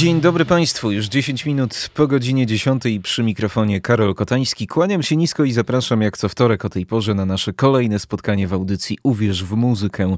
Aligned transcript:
Dzień 0.00 0.20
dobry 0.20 0.44
Państwu, 0.44 0.90
już 0.90 1.06
10 1.06 1.46
minut 1.46 1.90
po 1.94 2.06
godzinie 2.06 2.46
10 2.46 2.82
przy 3.02 3.22
mikrofonie 3.22 3.80
Karol 3.80 4.14
Kotański. 4.14 4.66
Kłaniam 4.66 5.02
się 5.02 5.16
nisko 5.16 5.44
i 5.44 5.52
zapraszam 5.52 6.02
jak 6.02 6.18
co 6.18 6.28
wtorek 6.28 6.64
o 6.64 6.68
tej 6.68 6.86
porze 6.86 7.14
na 7.14 7.26
nasze 7.26 7.52
kolejne 7.52 7.98
spotkanie 7.98 8.48
w 8.48 8.52
audycji 8.52 8.98
Uwierz 9.02 9.44
w 9.44 9.52
muzykę. 9.52 10.16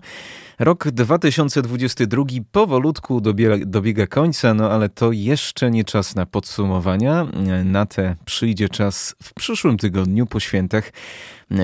Rok 0.59 0.91
2022 0.91 2.25
powolutku 2.53 3.21
dobiega, 3.67 4.07
końca, 4.07 4.55
no 4.55 4.71
ale 4.71 4.89
to 4.89 5.13
jeszcze 5.13 5.71
nie 5.71 5.85
czas 5.85 6.15
na 6.15 6.27
podsumowania. 6.27 7.27
Na 7.65 7.87
te 7.87 8.17
przyjdzie 8.25 8.69
czas 8.69 9.15
w 9.23 9.35
przyszłym 9.35 9.77
tygodniu 9.77 10.27
po 10.27 10.41
świętach. 10.41 10.93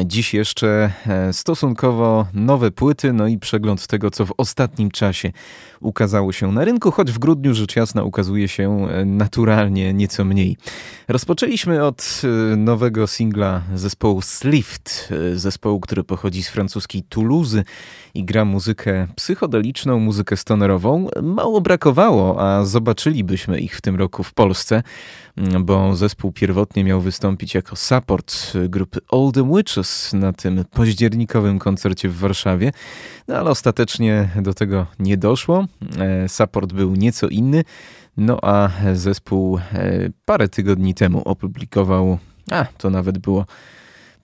Dziś 0.04 0.34
jeszcze 0.34 0.92
e, 1.06 1.32
stosunkowo 1.32 2.26
nowe 2.34 2.70
płyty, 2.70 3.12
no 3.12 3.26
i 3.26 3.38
przegląd 3.38 3.86
tego, 3.86 4.10
co 4.10 4.26
w 4.26 4.32
ostatnim 4.36 4.90
czasie 4.90 5.32
ukazało 5.80 6.32
się 6.32 6.52
na 6.52 6.64
rynku, 6.64 6.90
choć 6.90 7.12
w 7.12 7.18
grudniu 7.18 7.54
rzecz 7.54 7.76
jasna 7.76 8.02
ukazuje 8.08 8.48
się 8.48 8.88
e, 8.88 9.04
naturalnie 9.04 9.94
nieco 9.94 10.24
mniej. 10.24 10.56
Rozpoczęliśmy 11.08 11.84
od 11.84 12.22
e, 12.24 12.56
nowego 12.56 13.06
singla 13.06 13.62
zespołu 13.74 14.22
Slift, 14.22 15.12
zespołu, 15.34 15.80
który 15.80 16.04
pochodzi 16.04 16.42
z 16.42 16.48
francuskiej 16.48 17.02
Toulouse 17.02 17.64
i 18.14 18.24
gra 18.24 18.44
muzykę 18.44 19.06
psychodeliczną, 19.16 19.98
muzykę 19.98 20.36
stonerową. 20.36 21.08
Mało 21.22 21.60
brakowało, 21.60 22.40
a 22.40 22.64
zobaczylibyśmy 22.64 23.60
ich 23.60 23.76
w 23.76 23.80
tym 23.80 23.96
roku 23.96 24.22
w 24.22 24.34
Polsce, 24.34 24.82
bo 25.60 25.96
zespół 25.96 26.32
pierwotnie 26.32 26.84
miał 26.84 27.00
wystąpić 27.00 27.54
jako 27.54 27.76
support 27.76 28.52
grupy 28.68 29.00
All 29.12 29.30
the 29.34 29.54
Witches 29.56 30.12
na 30.12 30.32
tym 30.32 30.64
październikowym 30.70 31.58
koncercie 31.58 32.08
w 32.08 32.18
Warszawie, 32.18 32.72
no 33.28 33.36
ale 33.36 33.50
ostatecznie 33.50 34.28
do 34.42 34.54
tego 34.54 34.86
nie 34.98 35.16
doszło. 35.16 35.66
E, 35.98 36.28
support 36.28 36.72
był 36.72 36.94
nieco 36.94 37.28
inny, 37.28 37.64
no 38.16 38.38
a 38.42 38.70
zespół 38.94 39.58
e, 39.58 39.60
parę 40.24 40.48
tygodni 40.48 40.94
temu 40.94 41.22
opublikował, 41.24 42.18
a 42.50 42.64
to 42.64 42.90
nawet 42.90 43.18
było 43.18 43.46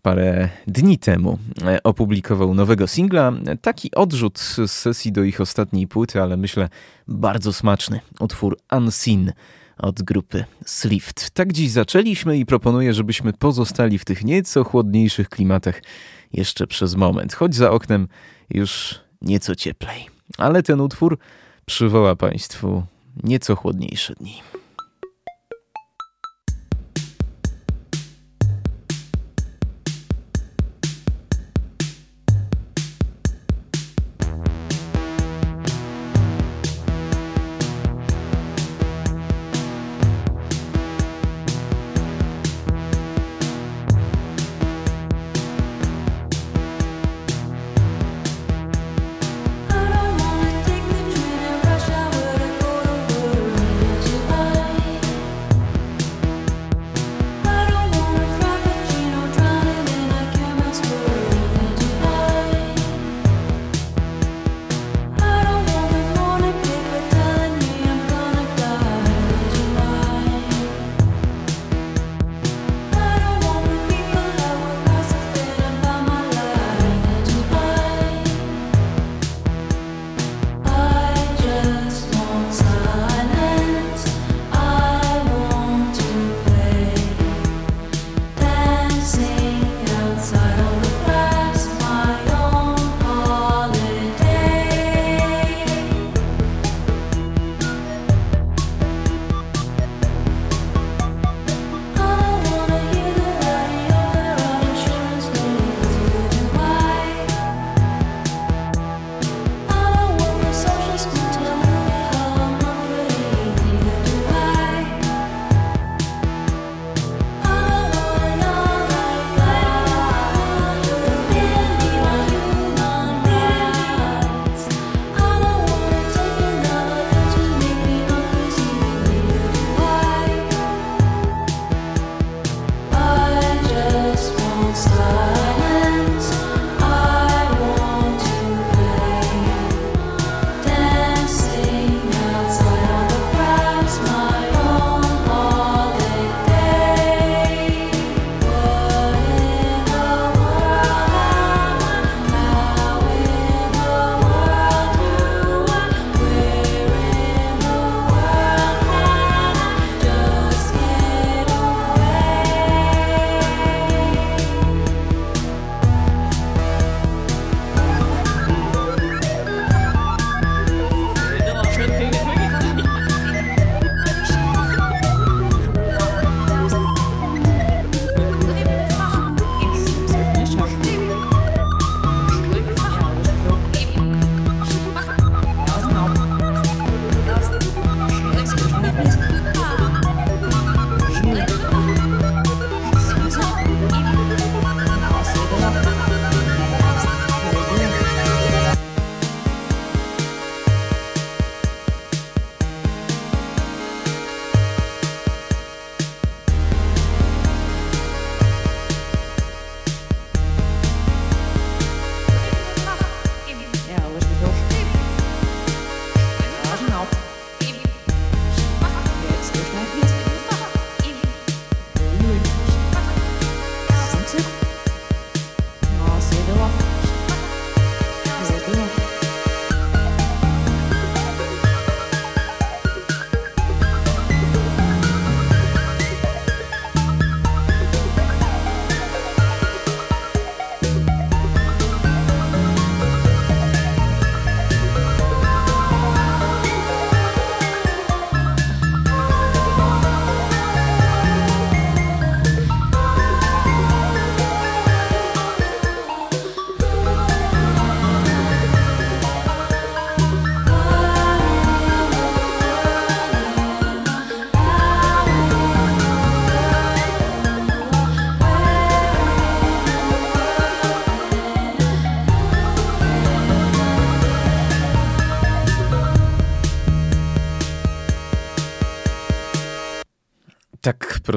parę 0.03 0.49
dni 0.67 0.99
temu 0.99 1.39
e, 1.65 1.83
opublikował 1.83 2.55
nowego 2.55 2.87
singla. 2.87 3.33
Taki 3.61 3.95
odrzut 3.95 4.39
z 4.39 4.71
sesji 4.71 5.13
do 5.13 5.23
ich 5.23 5.41
ostatniej 5.41 5.89
płyty, 5.89 6.23
ale 6.23 6.37
myślę 6.37 6.69
bardzo 7.09 7.53
smaczny. 7.53 8.01
Utwór 8.21 8.59
Unseen 8.73 9.33
od 9.79 10.03
grupy 10.03 10.45
Slift. 10.67 11.31
Tak 11.31 11.53
dziś 11.53 11.71
zaczęliśmy 11.71 12.39
i 12.39 12.47
proponuję, 12.47 12.95
żebyśmy 12.95 13.33
pozostali 13.33 13.99
w 13.99 14.05
tych 14.05 14.25
nieco 14.25 14.65
chłodniejszych 14.65 15.29
klimatach 15.29 15.83
jeszcze 16.33 16.67
przez 16.67 16.95
moment, 16.95 17.35
choć 17.35 17.55
za 17.55 17.71
oknem 17.71 18.09
już 18.51 19.01
nieco 19.23 19.55
cieplej. 19.55 20.07
Ale 20.39 20.63
ten 20.63 20.81
utwór 20.81 21.19
przywoła 21.67 22.17
Państwu 22.17 22.83
nieco 23.23 23.57
chłodniejsze 23.57 24.15
dni. 24.15 24.43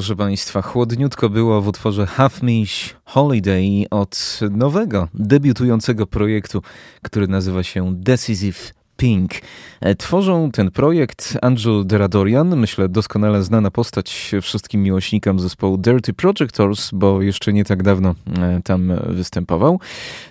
Proszę 0.07 0.17
Państwa, 0.17 0.61
chłodniutko 0.61 1.29
było 1.29 1.61
w 1.61 1.67
utworze 1.67 2.05
Half 2.05 2.43
Mish 2.43 2.95
Holiday 3.05 3.85
od 3.91 4.39
nowego, 4.51 5.07
debiutującego 5.13 6.07
projektu, 6.07 6.61
który 7.01 7.27
nazywa 7.27 7.63
się 7.63 7.95
Decisive 7.95 8.73
Pink. 8.97 9.31
E, 9.81 9.95
tworzą 9.95 10.51
ten 10.51 10.71
projekt 10.71 11.37
Angel 11.41 11.85
Deradorian, 11.85 12.55
myślę 12.55 12.89
doskonale 12.89 13.43
znana 13.43 13.71
postać 13.71 14.35
wszystkim 14.41 14.83
miłośnikom 14.83 15.39
zespołu 15.39 15.77
Dirty 15.77 16.13
Projectors, 16.13 16.89
bo 16.93 17.21
jeszcze 17.21 17.53
nie 17.53 17.65
tak 17.65 17.83
dawno 17.83 18.15
e, 18.39 18.61
tam 18.63 18.93
występował. 19.07 19.79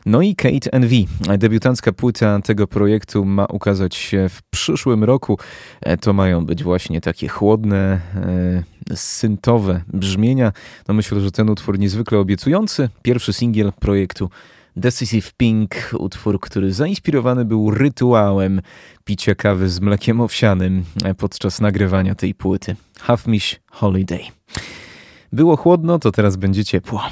No 0.06 0.22
i 0.22 0.34
Kate 0.34 0.78
NV. 0.78 0.94
Debiutancka 1.38 1.92
płyta 1.92 2.40
tego 2.40 2.66
projektu 2.66 3.24
ma 3.24 3.44
ukazać 3.44 3.94
się 3.94 4.28
w 4.28 4.42
przyszłym 4.50 5.04
roku. 5.04 5.38
E, 5.80 5.96
to 5.96 6.12
mają 6.12 6.46
być 6.46 6.62
właśnie 6.62 7.00
takie 7.00 7.28
chłodne, 7.28 8.00
syntowe 8.94 9.82
brzmienia. 9.92 10.52
No 10.88 10.94
myślę, 10.94 11.20
że 11.20 11.30
ten 11.30 11.50
utwór 11.50 11.78
niezwykle 11.78 12.18
obiecujący. 12.18 12.88
Pierwszy 13.02 13.32
singiel 13.32 13.72
projektu 13.72 14.30
Decisive 14.76 15.32
Pink, 15.36 15.74
utwór, 15.98 16.40
który 16.40 16.72
zainspirowany 16.72 17.44
był 17.44 17.70
rytuałem 17.70 18.60
picia 19.04 19.34
kawy 19.34 19.68
z 19.68 19.80
mlekiem 19.80 20.20
owsianym 20.20 20.84
podczas 21.18 21.60
nagrywania 21.60 22.14
tej 22.14 22.34
płyty. 22.34 22.76
Half 23.00 23.26
Mish 23.26 23.60
Holiday. 23.70 24.20
Było 25.32 25.56
chłodno, 25.56 25.98
to 25.98 26.12
teraz 26.12 26.36
będzie 26.36 26.64
ciepło. 26.64 27.02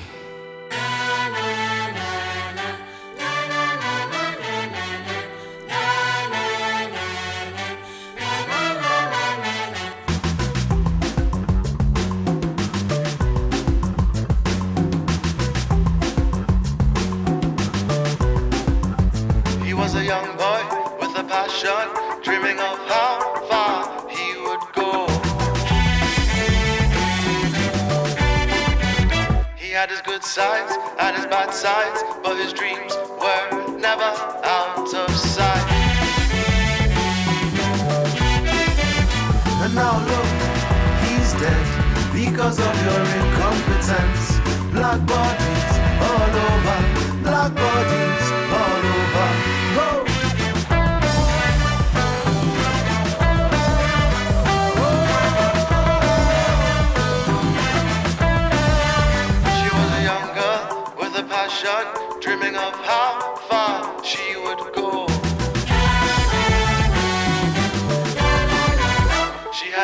Sides 30.25 30.77
and 30.99 31.17
his 31.17 31.27
bad 31.27 31.53
sides, 31.53 32.03
but 32.23 32.37
his 32.37 32.53
dreams 32.53 32.94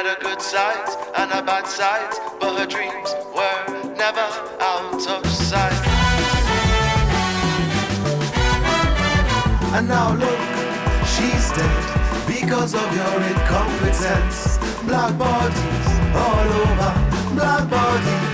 had 0.03 0.17
her 0.17 0.23
good 0.23 0.41
sides 0.41 0.97
and 1.17 1.31
her 1.31 1.43
bad 1.43 1.67
sides, 1.67 2.19
but 2.41 2.59
her 2.59 2.67
dreams 2.67 3.11
were 3.37 3.95
never 3.97 4.27
out 4.61 5.07
of 5.07 5.27
sight. 5.27 5.83
And 9.77 9.89
now 9.89 10.15
look, 10.15 10.41
she's 11.13 11.47
dead 11.53 11.85
because 12.27 12.75
of 12.75 12.89
your 12.97 13.17
incompetence. 13.33 14.59
Black 14.89 15.19
bodies 15.19 15.89
all 16.25 16.49
over, 16.65 16.93
black 17.35 17.69
bodies 17.69 18.30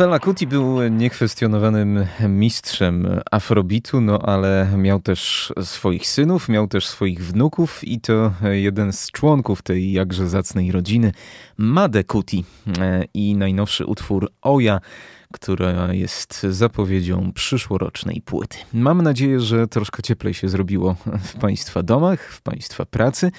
Fela 0.00 0.18
Kuti 0.18 0.46
był 0.46 0.88
niekwestionowanym 0.88 2.06
mistrzem 2.28 3.20
afrobitu, 3.30 4.00
no 4.00 4.18
ale 4.18 4.68
miał 4.76 5.00
też 5.00 5.52
swoich 5.62 6.06
synów, 6.06 6.48
miał 6.48 6.68
też 6.68 6.86
swoich 6.86 7.24
wnuków 7.24 7.84
i 7.84 8.00
to 8.00 8.32
jeden 8.50 8.92
z 8.92 9.10
członków 9.10 9.62
tej 9.62 9.92
jakże 9.92 10.28
zacnej 10.28 10.72
rodziny, 10.72 11.12
Made 11.56 12.04
Kuti 12.04 12.44
i 13.14 13.36
najnowszy 13.36 13.86
utwór 13.86 14.30
Oja, 14.42 14.80
która 15.32 15.94
jest 15.94 16.42
zapowiedzią 16.42 17.32
przyszłorocznej 17.32 18.22
płyty. 18.24 18.58
Mam 18.72 19.02
nadzieję, 19.02 19.40
że 19.40 19.66
troszkę 19.66 20.02
cieplej 20.02 20.34
się 20.34 20.48
zrobiło 20.48 20.96
w 21.22 21.34
Państwa 21.34 21.82
domach, 21.82 22.32
w 22.32 22.42
Państwa 22.42 22.84
pracy. 22.84 23.30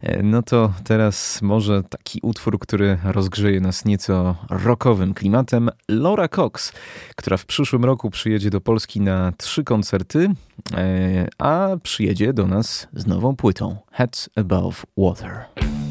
E, 0.00 0.22
no 0.22 0.42
to 0.42 0.72
teraz 0.84 1.42
może 1.42 1.82
taki 1.82 2.20
utwór, 2.22 2.58
który 2.58 2.98
rozgrzeje 3.04 3.60
nas 3.60 3.84
nieco 3.84 4.36
rockowym 4.50 5.14
klimatem. 5.14 5.70
Laura 5.88 6.28
Cox, 6.28 6.72
która 7.16 7.36
w 7.36 7.46
przyszłym 7.46 7.84
roku 7.84 8.10
przyjedzie 8.10 8.50
do 8.50 8.60
Polski 8.60 9.00
na 9.00 9.32
trzy 9.36 9.64
koncerty, 9.64 10.30
e, 10.74 11.28
a 11.38 11.68
przyjedzie 11.82 12.32
do 12.32 12.46
nas 12.46 12.88
z 12.92 13.06
nową 13.06 13.36
płytą 13.36 13.76
Heads 13.92 14.30
Above 14.36 14.86
Water. 14.96 15.85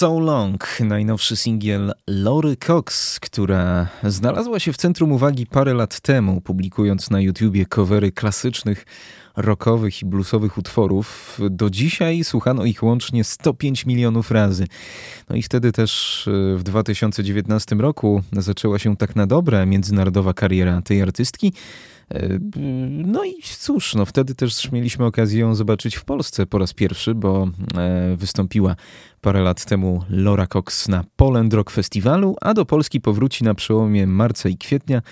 So 0.00 0.20
Long, 0.20 0.80
najnowszy 0.80 1.36
singiel 1.36 1.92
Lory 2.06 2.56
Cox, 2.56 3.20
która 3.20 3.88
znalazła 4.02 4.60
się 4.60 4.72
w 4.72 4.76
centrum 4.76 5.12
uwagi 5.12 5.46
parę 5.46 5.74
lat 5.74 6.00
temu, 6.00 6.40
publikując 6.40 7.10
na 7.10 7.20
YouTubie 7.20 7.66
covery 7.66 8.12
klasycznych 8.12 8.86
rockowych 9.36 10.02
i 10.02 10.06
bluesowych 10.06 10.58
utworów. 10.58 11.38
Do 11.50 11.70
dzisiaj 11.70 12.24
słuchano 12.24 12.64
ich 12.64 12.82
łącznie 12.82 13.24
105 13.24 13.86
milionów 13.86 14.30
razy. 14.30 14.66
No 15.28 15.36
i 15.36 15.42
wtedy 15.42 15.72
też 15.72 16.24
e, 16.28 16.56
w 16.56 16.62
2019 16.62 17.76
roku 17.76 18.22
zaczęła 18.32 18.78
się 18.78 18.96
tak 18.96 19.16
na 19.16 19.26
dobre 19.26 19.66
międzynarodowa 19.66 20.34
kariera 20.34 20.82
tej 20.82 21.02
artystki. 21.02 21.52
No 23.04 23.24
i 23.24 23.34
cóż, 23.42 23.94
no 23.94 24.06
wtedy 24.06 24.34
też 24.34 24.72
mieliśmy 24.72 25.04
okazję 25.04 25.40
ją 25.40 25.54
zobaczyć 25.54 25.96
w 25.96 26.04
Polsce 26.04 26.46
po 26.46 26.58
raz 26.58 26.72
pierwszy, 26.72 27.14
bo 27.14 27.48
e, 27.76 28.16
wystąpiła 28.16 28.76
parę 29.20 29.42
lat 29.42 29.64
temu 29.64 30.04
Laura 30.10 30.46
Cox 30.46 30.88
na 30.88 31.04
Poland 31.16 31.54
Rock 31.54 31.70
Festiwalu, 31.70 32.36
a 32.40 32.54
do 32.54 32.64
Polski 32.64 33.00
powróci 33.00 33.44
na 33.44 33.54
przełomie 33.54 34.06
marca 34.06 34.48
i 34.48 34.56
kwietnia. 34.56 35.02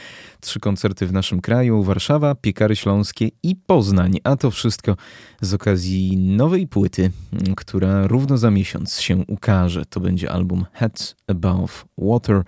Trzy 0.40 0.60
koncerty 0.60 1.06
w 1.06 1.12
naszym 1.12 1.40
kraju: 1.40 1.82
Warszawa, 1.82 2.34
Piekary 2.34 2.76
Śląskie 2.76 3.28
i 3.42 3.56
Poznań. 3.56 4.18
A 4.24 4.36
to 4.36 4.50
wszystko 4.50 4.96
z 5.40 5.54
okazji 5.54 6.16
nowej 6.16 6.66
płyty, 6.66 7.10
która 7.56 8.06
równo 8.06 8.38
za 8.38 8.50
miesiąc 8.50 9.00
się 9.00 9.24
ukaże. 9.26 9.84
To 9.84 10.00
będzie 10.00 10.30
album 10.30 10.64
Heads 10.72 11.16
Above 11.26 11.84
Water 11.98 12.42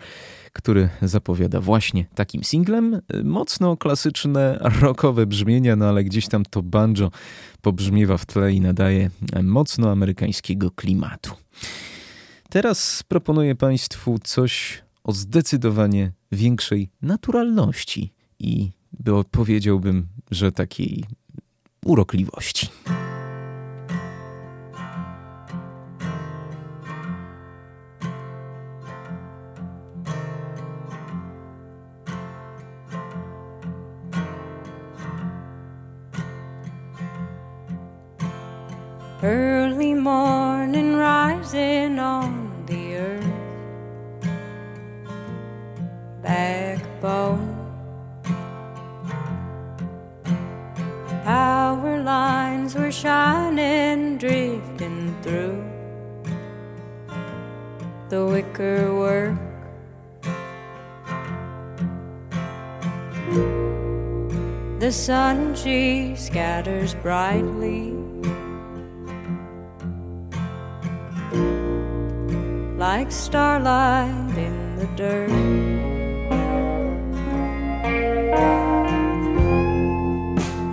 który 0.53 0.89
zapowiada 1.03 1.61
właśnie 1.61 2.07
takim 2.15 2.45
singlem. 2.45 3.01
Mocno 3.25 3.77
klasyczne, 3.77 4.59
rockowe 4.81 5.27
brzmienia, 5.27 5.77
no 5.77 5.87
ale 5.87 6.05
gdzieś 6.05 6.29
tam 6.29 6.45
to 6.45 6.63
banjo 6.63 7.11
pobrzmiewa 7.63 8.19
w 8.19 8.27
tle 8.27 8.53
i 8.53 8.61
nadaje 8.61 9.11
mocno 9.43 9.91
amerykańskiego 9.91 10.71
klimatu. 10.71 11.35
Teraz 12.49 13.03
proponuję 13.09 13.55
Państwu 13.55 14.19
coś 14.19 14.83
o 15.05 15.13
zdecydowanie 15.13 16.13
większej 16.33 16.91
naturalności 17.03 18.13
i 18.39 18.71
powiedziałbym, 19.31 20.09
że 20.31 20.53
takiej 20.53 21.05
urokliwości. 21.85 22.69
Early 39.23 39.93
morning 39.93 40.97
rising 40.97 41.99
on 41.99 42.65
the 42.65 42.97
earth, 42.97 44.25
backbone. 46.23 47.55
Power 51.23 52.03
lines 52.03 52.75
were 52.75 52.91
shining, 52.91 54.17
drifting 54.17 55.15
through 55.21 55.69
the 58.09 58.25
wicker 58.25 58.95
work. 58.95 59.37
The 64.81 64.91
sun 64.91 65.55
she 65.55 66.17
scatters 66.17 66.95
brightly 66.95 68.00
like 72.81 73.13
starlight 73.13 74.39
in 74.39 74.77
the 74.77 74.87
dirt. 74.97 75.29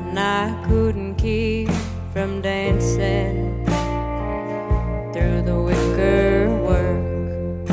And 0.08 0.18
I 0.18 0.56
couldn't 0.70 1.16
keep 1.16 1.70
from 2.14 2.42
dancing 2.42 3.66
through 5.12 5.42
the 5.42 5.60
wicker 5.60 6.48
work. 6.64 7.70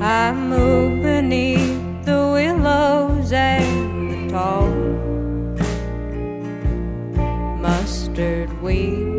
I 0.00 0.32
moved 0.32 1.02
beneath 1.02 2.04
the 2.04 2.30
willows 2.36 3.32
and 3.32 4.12
the 4.12 4.32
tall 4.32 4.68
mustard 7.58 8.62
weed. 8.62 9.09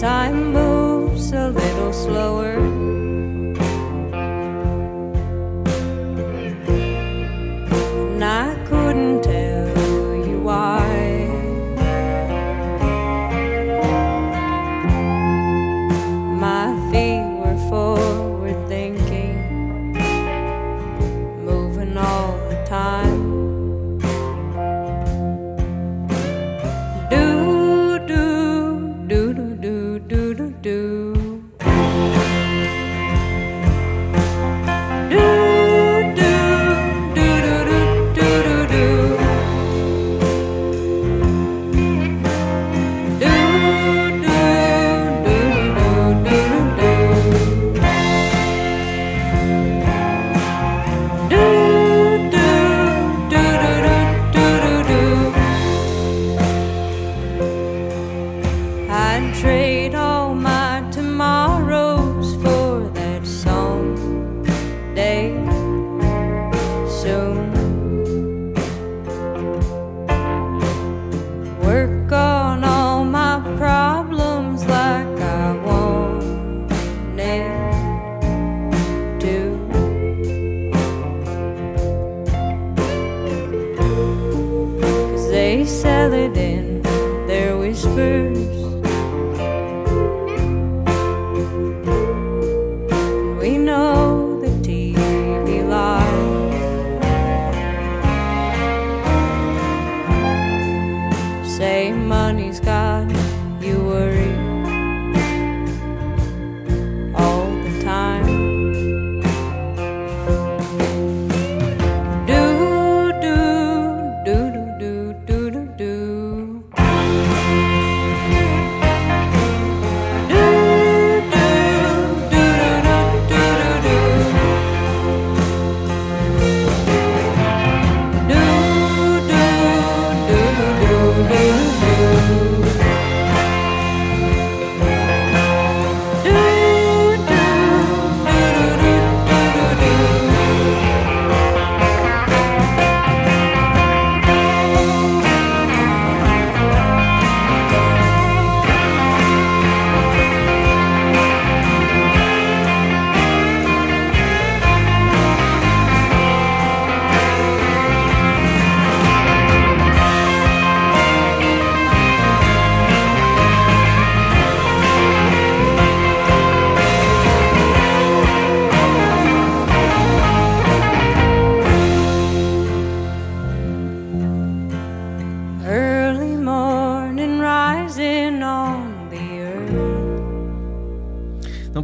Time 0.00 0.54
moves 0.54 1.30
a 1.32 1.50
little 1.50 1.92
slower. 1.92 2.69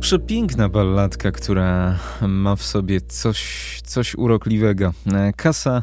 Przepiękna 0.07 0.69
balladka, 0.69 1.33
która 1.33 1.99
ma 2.29 2.57
w 2.57 2.63
sobie 2.63 3.01
coś, 3.01 3.81
coś 3.85 4.15
urokliwego. 4.15 4.93
Kasa, 5.37 5.83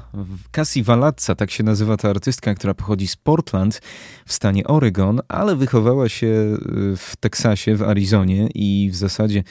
Cassie 0.52 0.84
Valazza, 0.84 1.36
tak 1.36 1.52
się 1.52 1.64
nazywa 1.64 1.98
ta 1.98 2.10
artystka, 2.10 2.56
która 2.56 2.74
pochodzi 2.74 3.08
z 3.08 3.16
Portland 3.16 3.82
w 4.26 4.34
stanie 4.34 4.68
Oregon, 4.68 5.22
ale 5.28 5.56
wychowała 5.56 6.10
się 6.10 6.58
w 6.98 7.14
Teksasie, 7.20 7.76
w 7.76 7.84
Arizonie 7.84 8.50
i 8.56 8.90
w 8.92 8.96
zasadzie 8.96 9.44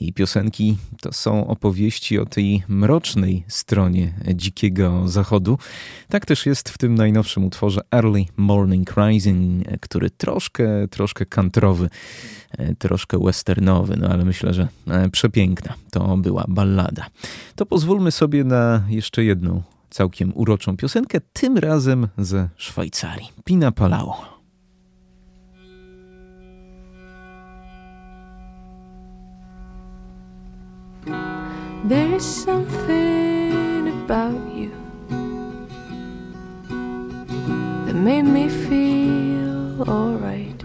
jej 0.00 0.12
piosenki 0.12 0.76
to 1.00 1.12
są 1.12 1.46
opowieści 1.46 2.18
o 2.18 2.26
tej 2.26 2.62
mrocznej 2.68 3.44
stronie 3.48 4.12
dzikiego 4.34 5.08
zachodu. 5.08 5.58
Tak 6.08 6.26
też 6.26 6.46
jest 6.46 6.68
w 6.68 6.78
tym 6.78 6.94
najnowszym 6.94 7.44
utworze 7.44 7.80
Early 7.94 8.24
Morning 8.36 8.94
Rising, 8.96 9.64
który 9.80 10.10
troszkę, 10.10 10.88
troszkę 10.88 11.26
kantrowy, 11.26 11.90
troszkę 12.78 13.18
westernowy, 13.18 13.96
no 13.96 14.08
ale 14.08 14.24
myślę, 14.24 14.54
że 14.54 14.68
e, 14.86 15.10
przepiękna 15.10 15.74
to 15.90 16.16
była 16.16 16.44
ballada. 16.48 17.06
To 17.56 17.66
pozwólmy 17.66 18.10
sobie 18.10 18.44
na 18.44 18.82
jeszcze 18.88 19.24
jedną 19.24 19.62
całkiem 19.90 20.32
uroczą 20.34 20.76
piosenkę, 20.76 21.20
tym 21.32 21.58
razem 21.58 22.08
ze 22.18 22.48
Szwajcarii. 22.56 23.32
Pina 23.44 23.72
Palau. 23.72 24.12
There's 31.88 32.44
something 32.44 33.88
about 33.88 34.54
you 34.54 34.72
that 37.86 37.94
made 37.94 38.26
me 38.26 38.48
feel 38.48 39.88
alright. 39.88 40.62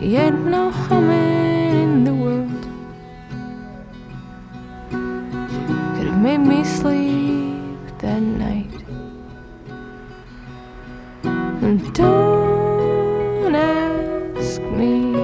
Yet 0.00 0.34
no 0.34 0.70
humming 0.70 1.35
made 6.26 6.38
me 6.38 6.64
sleep 6.64 7.98
that 7.98 8.20
night. 8.20 8.76
And 11.62 11.94
don't 11.94 13.54
ask 13.54 14.60
me 14.60 15.15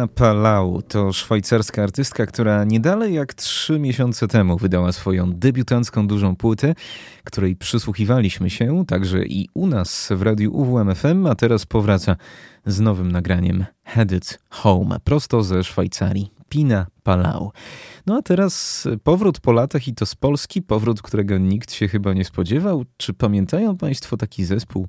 Anna 0.00 0.08
Palau 0.08 0.82
to 0.82 1.12
szwajcarska 1.12 1.82
artystka, 1.82 2.26
która 2.26 2.64
nie 2.64 2.80
dalej 2.80 3.14
jak 3.14 3.34
trzy 3.34 3.78
miesiące 3.78 4.28
temu 4.28 4.58
wydała 4.58 4.92
swoją 4.92 5.32
debiutancką 5.32 6.06
dużą 6.06 6.36
płytę, 6.36 6.74
której 7.24 7.56
przysłuchiwaliśmy 7.56 8.50
się 8.50 8.84
także 8.86 9.24
i 9.24 9.48
u 9.54 9.66
nas 9.66 10.08
w 10.10 10.22
radiu 10.22 10.56
UWMFM, 10.56 11.26
a 11.26 11.34
teraz 11.34 11.66
powraca 11.66 12.16
z 12.66 12.80
nowym 12.80 13.12
nagraniem 13.12 13.64
Headed 13.84 14.38
Home, 14.50 15.00
prosto 15.04 15.42
ze 15.42 15.64
Szwajcarii. 15.64 16.30
Pina 16.48 16.86
Palau. 17.02 17.52
No 18.06 18.16
a 18.16 18.22
teraz 18.22 18.88
powrót 19.04 19.40
po 19.40 19.52
latach 19.52 19.88
i 19.88 19.94
to 19.94 20.06
z 20.06 20.14
Polski, 20.14 20.62
powrót, 20.62 21.02
którego 21.02 21.38
nikt 21.38 21.72
się 21.72 21.88
chyba 21.88 22.12
nie 22.12 22.24
spodziewał. 22.24 22.84
Czy 22.96 23.14
pamiętają 23.14 23.76
Państwo 23.76 24.16
taki 24.16 24.44
zespół 24.44 24.88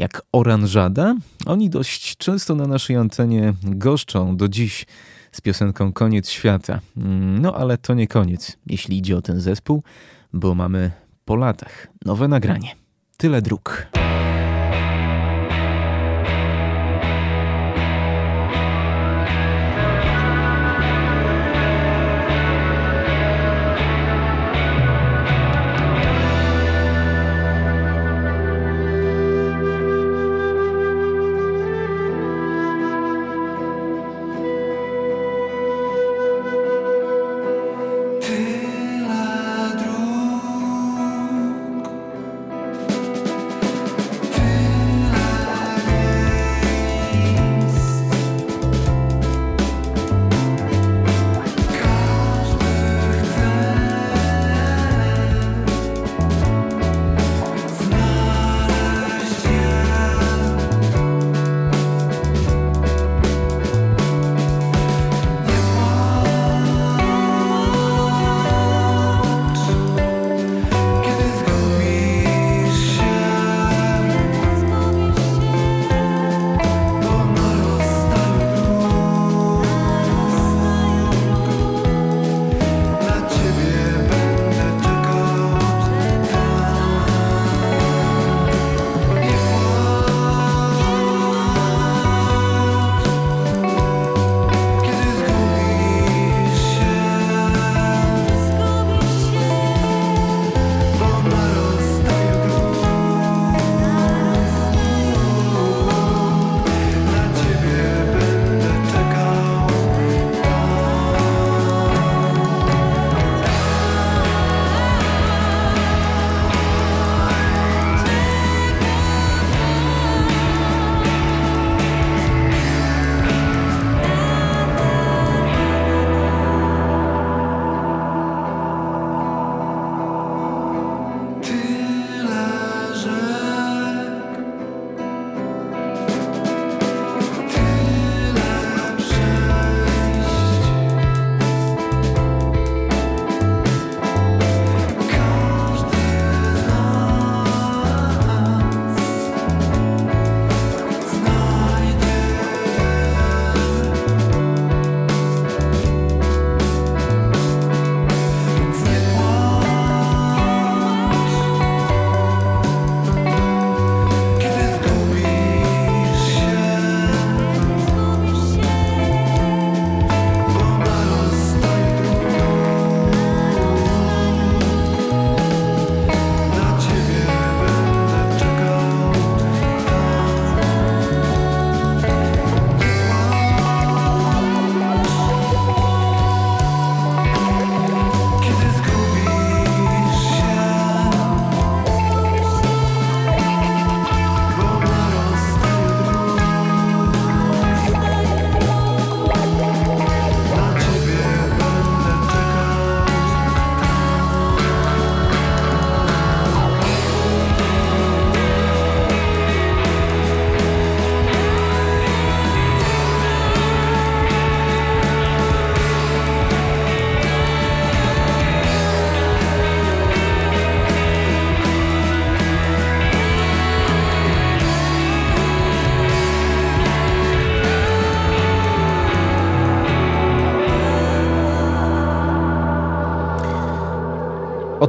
jak 0.00 0.22
Oranżada. 0.32 1.14
Oni 1.46 1.70
dość 1.70 2.16
często 2.16 2.54
na 2.54 2.66
naszej 2.66 2.96
antenie 2.96 3.54
goszczą 3.62 4.36
do 4.36 4.48
dziś 4.48 4.86
z 5.32 5.40
piosenką 5.40 5.92
Koniec 5.92 6.30
Świata. 6.30 6.80
Mm, 6.96 7.38
no 7.38 7.54
ale 7.54 7.78
to 7.78 7.94
nie 7.94 8.06
koniec, 8.06 8.56
jeśli 8.66 8.98
idzie 8.98 9.16
o 9.16 9.22
ten 9.22 9.40
zespół, 9.40 9.82
bo 10.32 10.54
mamy 10.54 10.90
po 11.24 11.36
latach. 11.36 11.86
Nowe 12.04 12.28
nagranie. 12.28 12.76
Tyle 13.16 13.42
dróg. 13.42 13.86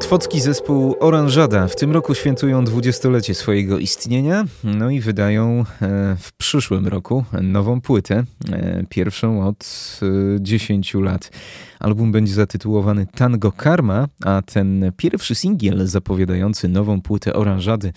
Otwocki 0.02 0.42
zespół 0.42 0.96
Oranżada 1.00 1.68
w 1.68 1.76
tym 1.76 1.92
roku 1.92 2.16
świętują 2.16 2.66
dwudziestolecie 2.66 3.34
swojego 3.34 3.78
istnienia, 3.80 4.46
no 4.64 4.90
i 4.90 5.00
wydają 5.00 5.60
e, 5.60 5.64
w 6.20 6.34
przyszłym 6.34 6.88
roku 6.88 7.26
nową 7.42 7.82
płytę, 7.82 8.24
e, 8.52 8.84
pierwszą 8.90 9.48
od 9.48 10.00
10 10.40 10.96
e, 10.96 11.00
lat. 11.00 11.32
Album 11.82 12.12
będzie 12.12 12.34
zatytułowany 12.34 13.08
Tango 13.16 13.52
Karma, 13.52 14.08
a 14.26 14.42
ten 14.42 14.92
pierwszy 14.98 15.36
singiel 15.36 15.88
zapowiadający 15.88 16.68
nową 16.68 17.02
płytę 17.02 17.34
Oranżady 17.34 17.94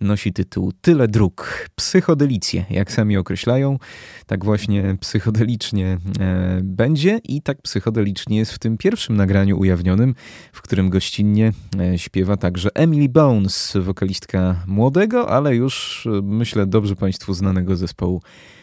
nosi 0.00 0.32
tytuł 0.32 0.72
Tyle 0.80 1.08
dróg. 1.08 1.68
Psychodelicje, 1.74 2.64
jak 2.70 2.92
sami 2.92 3.16
określają. 3.16 3.78
Tak 4.26 4.44
właśnie 4.44 4.96
psychodelicznie 5.00 5.98
e, 6.20 6.60
będzie 6.62 7.20
i 7.24 7.42
tak 7.42 7.62
psychodelicznie 7.62 8.38
jest 8.38 8.52
w 8.52 8.58
tym 8.58 8.78
pierwszym 8.78 9.16
nagraniu 9.16 9.58
ujawnionym, 9.58 10.14
w 10.52 10.62
którym 10.62 10.90
gościnnie 10.90 11.52
e, 11.78 11.98
śpiewa 11.98 12.36
także 12.36 12.68
Emily 12.74 13.08
Bones, 13.08 13.72
wokalistka 13.80 14.56
młodego, 14.66 15.30
ale 15.30 15.56
już 15.56 16.06
e, 16.06 16.22
myślę 16.22 16.66
dobrze 16.66 16.96
Państwu 16.96 17.34
znanego 17.34 17.76
zespołu 17.76 18.22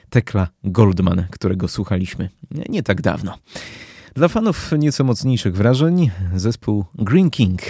Tekla 0.10 0.47
Goldman, 0.63 1.25
którego 1.31 1.67
słuchaliśmy 1.67 2.29
nie, 2.51 2.63
nie 2.69 2.84
tak 2.84 3.01
dawno. 3.01 3.38
Dla 4.15 4.28
fanów 4.28 4.71
nieco 4.78 5.04
mocniejszych 5.04 5.56
wrażeń 5.56 6.12
zespół 6.36 6.86
Green 6.95 7.30
King. 7.30 7.62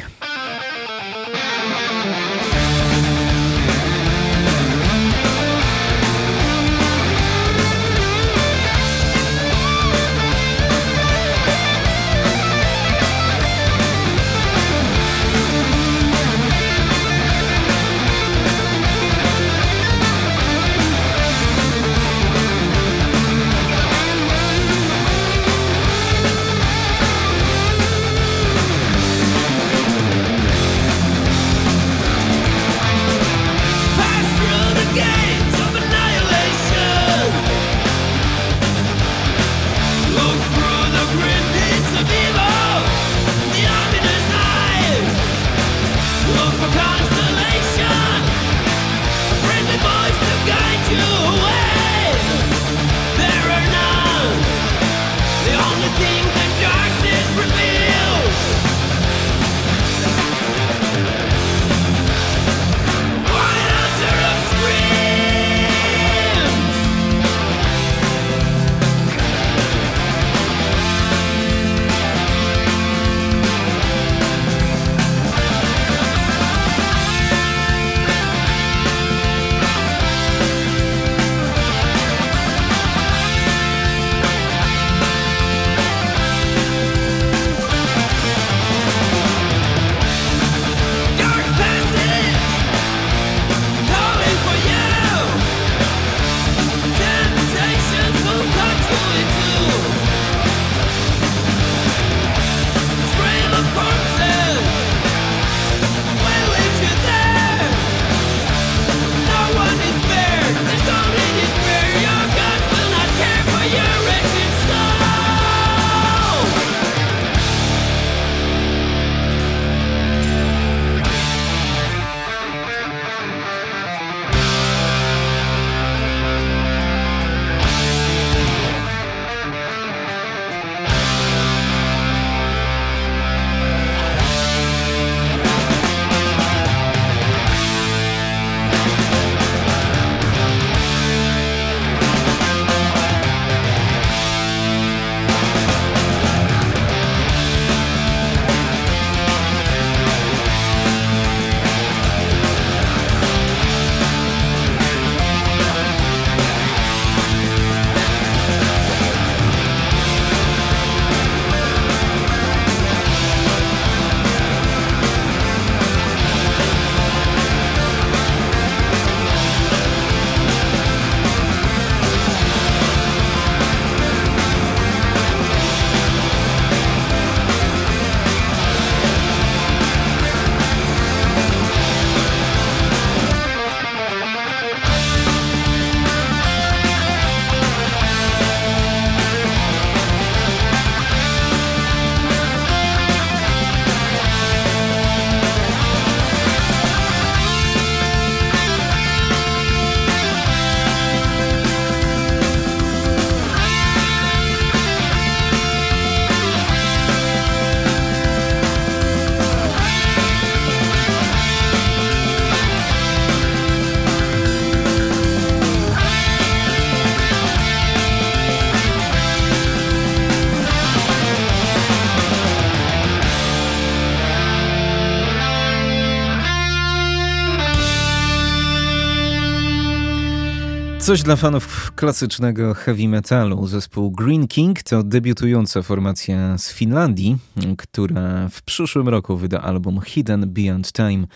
Coś 231.11 231.23
dla 231.23 231.35
fanów 231.35 231.91
klasycznego 231.95 232.73
heavy 232.73 233.07
metalu. 233.07 233.67
Zespół 233.67 234.11
Green 234.11 234.47
King 234.47 234.83
to 234.83 235.03
debiutująca 235.03 235.81
formacja 235.81 236.57
z 236.57 236.73
Finlandii, 236.73 237.37
która 237.77 238.49
w 238.49 238.61
przyszłym 238.61 239.09
roku 239.09 239.37
wyda 239.37 239.61
album 239.61 240.01
Hidden 240.01 240.53
Beyond 240.53 240.91
Time. 240.91 241.27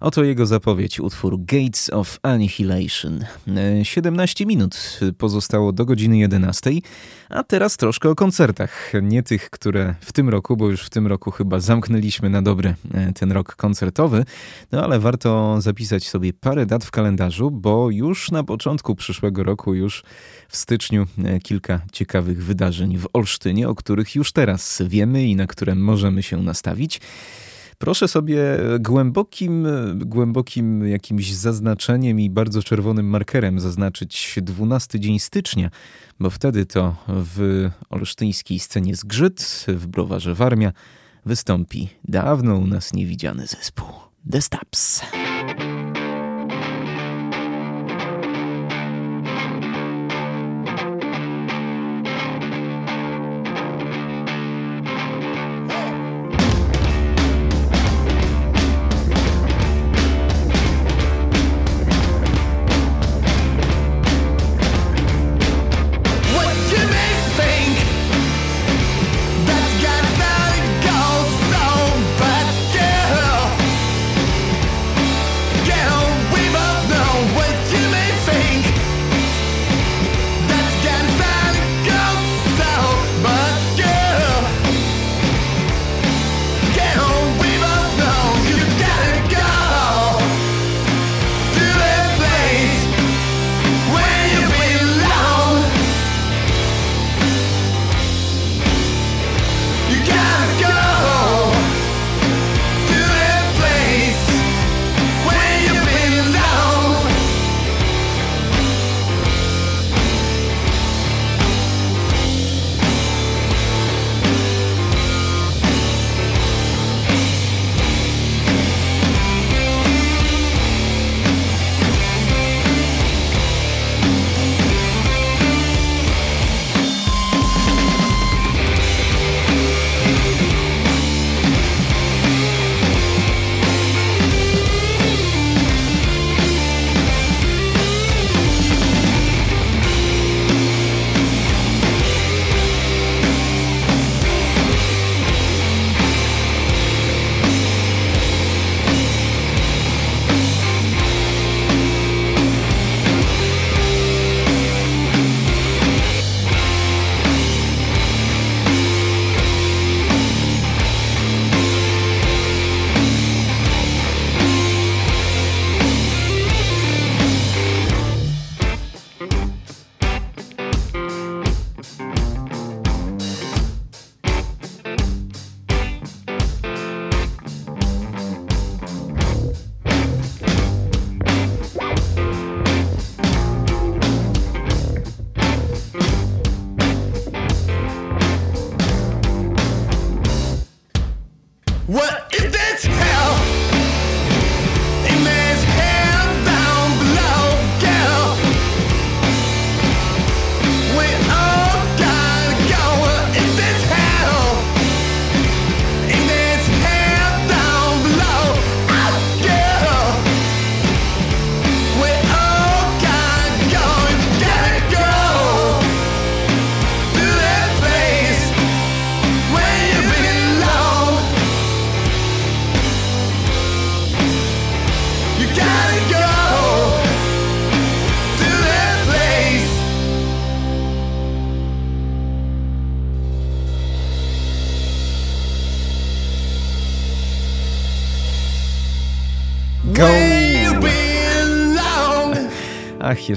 Oto 0.00 0.24
jego 0.24 0.46
zapowiedź, 0.46 1.00
utwór 1.00 1.36
Gates 1.38 1.90
of 1.92 2.18
Annihilation. 2.22 3.24
17 3.82 4.44
e, 4.44 4.46
minut 4.46 5.00
pozostało 5.18 5.72
do 5.72 5.84
godziny 5.84 6.18
11, 6.18 6.70
a 7.28 7.42
teraz 7.42 7.76
troszkę 7.76 8.10
o 8.10 8.14
koncertach. 8.14 8.92
Nie 9.02 9.22
tych, 9.22 9.50
które 9.50 9.94
w 10.00 10.12
tym 10.12 10.28
roku, 10.28 10.56
bo 10.56 10.70
już 10.70 10.82
w 10.82 10.90
tym 10.90 11.06
roku 11.06 11.30
chyba 11.30 11.60
zamknęliśmy 11.60 12.30
na 12.30 12.42
dobre 12.42 12.74
e, 12.94 13.12
ten 13.12 13.32
rok 13.32 13.56
koncertowy, 13.56 14.24
no 14.72 14.84
ale 14.84 14.98
warto 14.98 15.60
zapisać 15.60 16.08
sobie 16.08 16.32
parę 16.32 16.66
dat 16.66 16.84
w 16.84 16.90
kalendarzu, 16.90 17.50
bo 17.50 17.90
już 17.90 18.30
na 18.30 18.44
początku 18.44 18.94
przyszłego 18.94 19.44
roku, 19.44 19.74
już 19.74 20.02
w 20.48 20.56
styczniu, 20.56 21.06
e, 21.24 21.40
kilka 21.40 21.80
ciekawych 21.92 22.44
wydarzeń 22.44 22.98
w 22.98 23.06
Olsztynie, 23.12 23.68
o 23.68 23.74
których 23.74 24.14
już 24.14 24.32
teraz 24.32 24.82
wiemy 24.86 25.24
i 25.24 25.36
na 25.36 25.46
które 25.46 25.74
możemy 25.74 26.22
się 26.22 26.36
nastawić. 26.42 27.00
Proszę 27.78 28.08
sobie 28.08 28.42
głębokim, 28.80 29.66
głębokim 29.94 30.88
jakimś 30.88 31.34
zaznaczeniem 31.34 32.20
i 32.20 32.30
bardzo 32.30 32.62
czerwonym 32.62 33.06
markerem 33.06 33.60
zaznaczyć 33.60 34.38
12 34.42 35.00
dzień 35.00 35.18
stycznia, 35.18 35.70
bo 36.20 36.30
wtedy 36.30 36.66
to 36.66 36.96
w 37.08 37.68
olsztyńskiej 37.90 38.58
scenie 38.58 38.96
Zgrzyt 38.96 39.66
w 39.68 39.86
Browarze 39.86 40.34
Warmia 40.34 40.72
wystąpi 41.26 41.88
dawno 42.04 42.56
u 42.56 42.66
nas 42.66 42.92
niewidziany 42.92 43.46
zespół 43.46 43.88
The 44.30 44.42
Stabs. 44.42 45.02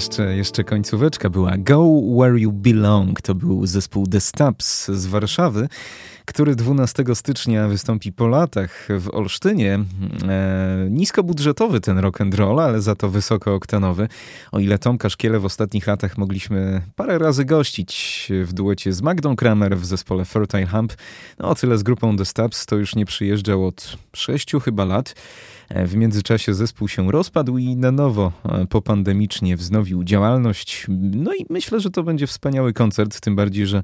Jeszcze, 0.00 0.36
jeszcze 0.36 0.64
końcóweczka 0.64 1.30
była. 1.30 1.56
Go 1.58 1.84
Where 2.18 2.38
You 2.38 2.52
Belong 2.52 3.20
to 3.20 3.34
był 3.34 3.66
zespół 3.66 4.06
The 4.06 4.20
Stabs 4.20 4.88
z 4.88 5.06
Warszawy, 5.06 5.68
który 6.24 6.56
12 6.56 7.04
stycznia 7.14 7.68
wystąpi 7.68 8.12
po 8.12 8.28
latach 8.28 8.88
w 9.00 9.14
Olsztynie. 9.14 9.78
E, 10.28 10.86
niskobudżetowy 10.90 11.80
ten 11.80 11.98
rock 11.98 12.20
and 12.20 12.34
roll, 12.34 12.60
ale 12.60 12.80
za 12.80 12.94
to 12.94 13.08
wysokooktanowy. 13.08 14.08
O 14.52 14.58
ile 14.58 14.78
Tomka 14.78 15.10
Szkiele 15.10 15.40
w 15.40 15.44
ostatnich 15.44 15.86
latach 15.86 16.18
mogliśmy 16.18 16.82
parę 16.96 17.18
razy 17.18 17.44
gościć 17.44 18.28
w 18.44 18.52
duecie 18.52 18.92
z 18.92 19.02
Magdą 19.02 19.36
Kramer 19.36 19.78
w 19.78 19.86
zespole 19.86 20.24
Fertile 20.24 20.66
Hump, 20.66 20.92
no 21.38 21.48
o 21.48 21.54
tyle 21.54 21.78
z 21.78 21.82
grupą 21.82 22.16
The 22.16 22.24
Stabs 22.24 22.66
to 22.66 22.76
już 22.76 22.94
nie 22.94 23.06
przyjeżdżał 23.06 23.66
od 23.66 23.96
sześciu 24.14 24.60
chyba 24.60 24.84
lat. 24.84 25.14
W 25.74 25.96
międzyczasie 25.96 26.54
zespół 26.54 26.88
się 26.88 27.12
rozpadł 27.12 27.58
i 27.58 27.76
na 27.76 27.92
nowo 27.92 28.32
e, 28.44 28.66
popandemicznie 28.66 29.56
wznowił 29.56 30.04
działalność. 30.04 30.86
No 30.98 31.34
i 31.34 31.46
myślę, 31.50 31.80
że 31.80 31.90
to 31.90 32.02
będzie 32.02 32.26
wspaniały 32.26 32.72
koncert, 32.72 33.20
tym 33.20 33.36
bardziej, 33.36 33.66
że 33.66 33.82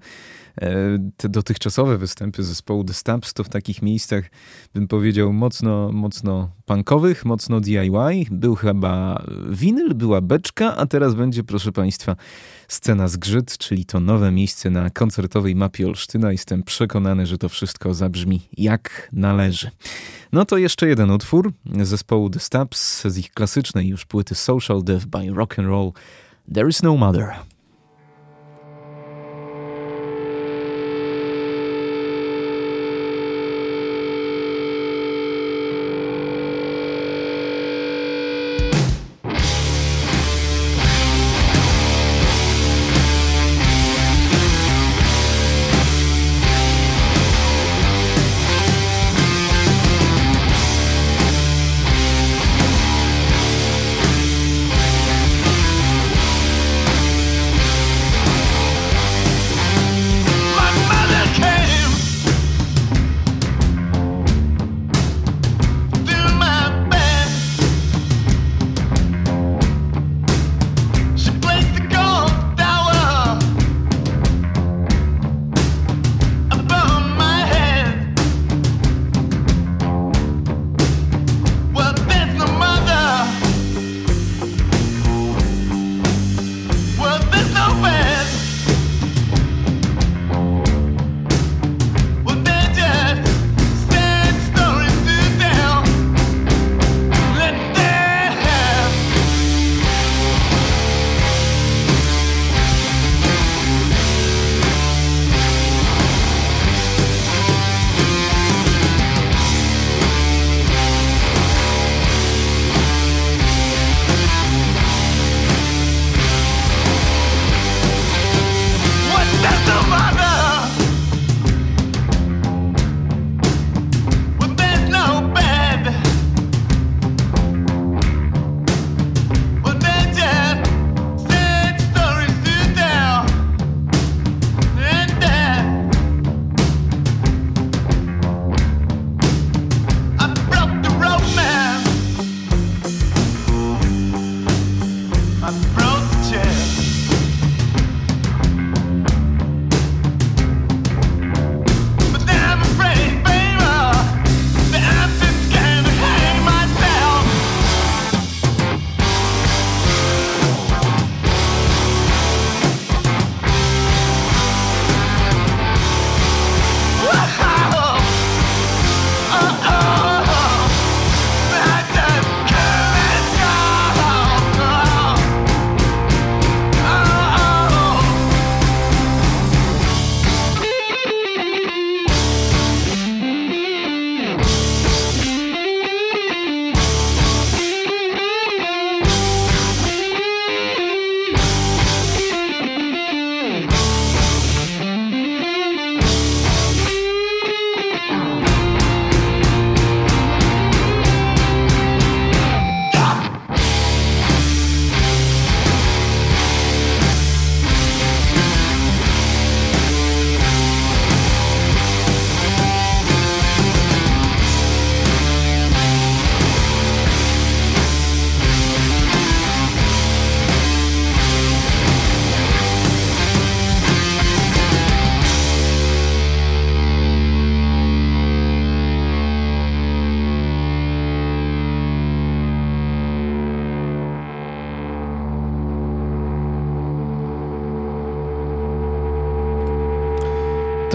E, 0.62 0.98
te 1.16 1.28
dotychczasowe 1.28 1.98
występy 1.98 2.42
zespołu 2.42 2.84
The 2.84 2.94
Stabs 2.94 3.34
to 3.34 3.44
w 3.44 3.48
takich 3.48 3.82
miejscach, 3.82 4.24
bym 4.74 4.88
powiedział, 4.88 5.32
mocno, 5.32 5.92
mocno 5.92 6.50
punkowych, 6.64 7.24
mocno 7.24 7.60
DIY. 7.60 8.26
Był 8.30 8.54
chyba 8.54 9.22
winyl, 9.50 9.94
była 9.94 10.20
beczka, 10.20 10.76
a 10.76 10.86
teraz 10.86 11.14
będzie, 11.14 11.44
proszę 11.44 11.72
Państwa, 11.72 12.16
scena 12.68 13.08
zgrzyt, 13.08 13.58
czyli 13.58 13.84
to 13.84 14.00
nowe 14.00 14.32
miejsce 14.32 14.70
na 14.70 14.90
koncertowej 14.90 15.54
mapie 15.54 15.86
Olsztyna. 15.86 16.32
Jestem 16.32 16.62
przekonany, 16.62 17.26
że 17.26 17.38
to 17.38 17.48
wszystko 17.48 17.94
zabrzmi 17.94 18.40
jak 18.56 19.08
należy. 19.12 19.70
No 20.32 20.44
to 20.44 20.58
jeszcze 20.58 20.88
jeden 20.88 21.10
utwór 21.10 21.52
zespołu 21.82 22.30
The 22.30 22.40
Stabs 22.40 23.04
z 23.04 23.18
ich 23.18 23.30
klasycznej 23.30 23.88
już 23.88 24.04
płyty 24.04 24.34
Social 24.34 24.82
Death 24.82 25.06
by 25.06 25.30
Rock 25.34 25.58
and 25.58 25.68
Roll. 25.68 25.92
There 26.54 26.68
is 26.68 26.82
no 26.82 26.96
mother. 26.96 27.34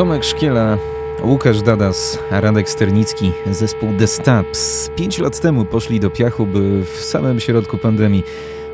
Tomek 0.02 0.24
Szkiela, 0.24 0.78
Łukasz 1.24 1.62
Dadas, 1.62 2.20
Radek 2.32 2.70
Sternicki, 2.70 3.32
zespół 3.52 3.90
The 4.00 4.08
Stabs. 4.08 4.90
Pięć 4.96 5.20
lat 5.20 5.42
temu 5.42 5.66
poszli 5.66 6.00
do 6.00 6.10
piachu, 6.10 6.46
by 6.46 6.84
w 6.86 7.04
samym 7.04 7.40
środku 7.40 7.78
pandemii 7.78 8.24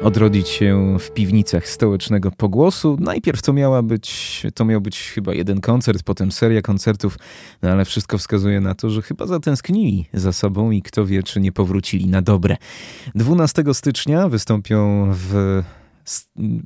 odrodzić 0.04 0.50
się 0.50 0.98
w 1.00 1.12
piwnicach 1.12 1.68
stołecznego 1.68 2.32
pogłosu. 2.32 2.98
Najpierw 3.00 3.42
to 3.42 3.54
miała 3.54 3.82
być, 3.82 4.44
to 4.56 4.66
miał 4.66 4.82
być 4.82 5.00
chyba 5.00 5.34
jeden 5.34 5.62
koncert, 5.62 6.04
potem 6.04 6.32
seria 6.32 6.62
koncertów, 6.62 7.18
no 7.62 7.70
ale 7.70 7.86
wszystko 7.86 8.18
wskazuje 8.18 8.62
na 8.62 8.76
to, 8.76 8.90
że 8.90 9.02
chyba 9.02 9.26
zatęsknili 9.26 10.06
za 10.14 10.34
sobą 10.34 10.72
i 10.72 10.82
kto 10.82 11.06
wie, 11.06 11.24
czy 11.24 11.40
nie 11.40 11.52
powrócili 11.52 12.08
na 12.08 12.22
dobre. 12.22 12.58
12 13.16 13.64
stycznia 13.74 14.30
wystąpią 14.30 15.10
w 15.14 15.64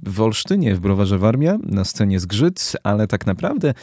w 0.04 0.22
Olsztynie 0.22 0.76
w 0.76 0.80
Browarze 0.80 1.18
Warmia 1.18 1.58
na 1.64 1.86
scenie 1.86 2.20
Zgrzyt, 2.20 2.74
ale 2.84 3.08
tak 3.08 3.26
naprawdę 3.26 3.74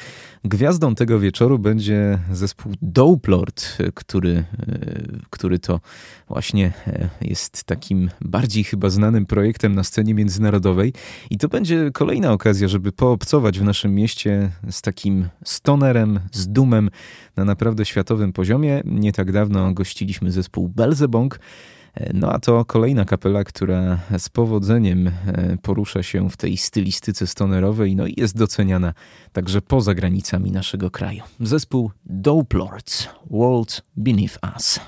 gwiazdą 0.45 0.95
tego 0.95 1.21
wieczoru 1.21 1.59
będzie 1.59 2.19
zespół 2.33 2.73
Doplord, 2.83 3.79
który, 3.95 4.33
e, 4.33 4.45
który 5.31 5.59
to 5.59 5.81
właśnie 6.29 6.73
e, 6.87 7.09
jest 7.21 7.65
takim 7.65 8.11
bardziej 8.21 8.65
chyba 8.65 8.91
znanym 8.91 9.27
projektem 9.27 9.75
na 9.75 9.85
scenie 9.85 10.15
międzynarodowej 10.15 10.93
i 11.31 11.39
to 11.39 11.49
będzie 11.49 11.91
kolejna 11.93 12.33
okazja, 12.33 12.69
żeby 12.69 12.93
poobcować 12.93 13.59
w 13.59 13.65
naszym 13.65 13.95
mieście 13.95 14.51
z 14.71 14.83
takim 14.83 15.29
stonerem, 15.45 16.21
z 16.33 16.49
dumem 16.49 16.91
na 17.37 17.45
naprawdę 17.45 17.85
światowym 17.85 18.33
poziomie. 18.33 18.83
Nie 18.85 19.13
tak 19.13 19.33
dawno 19.33 19.75
gościliśmy 19.75 20.33
zespół 20.33 20.69
Belzebong, 20.69 21.39
no 22.15 22.33
a 22.33 22.39
to 22.39 22.65
kolejna 22.65 23.05
kapela, 23.05 23.45
która 23.45 23.99
z 24.19 24.29
powodzeniem 24.29 25.07
e, 25.07 25.13
porusza 25.63 26.03
się 26.03 26.31
w 26.31 26.37
tej 26.37 26.57
stylistyce 26.57 27.27
stonerowej, 27.27 27.97
no 27.97 28.07
i 28.07 28.15
jest 28.17 28.37
doceniana 28.37 28.95
także 29.33 29.63
poza 29.63 29.95
granicami 29.95 30.51
naszego 30.51 30.91
kraju. 30.91 31.23
Zespół 31.41 31.91
Dope 32.05 32.59
Lords, 32.59 33.09
World 33.31 33.83
Beneath 33.97 34.39
Us. 34.57 34.81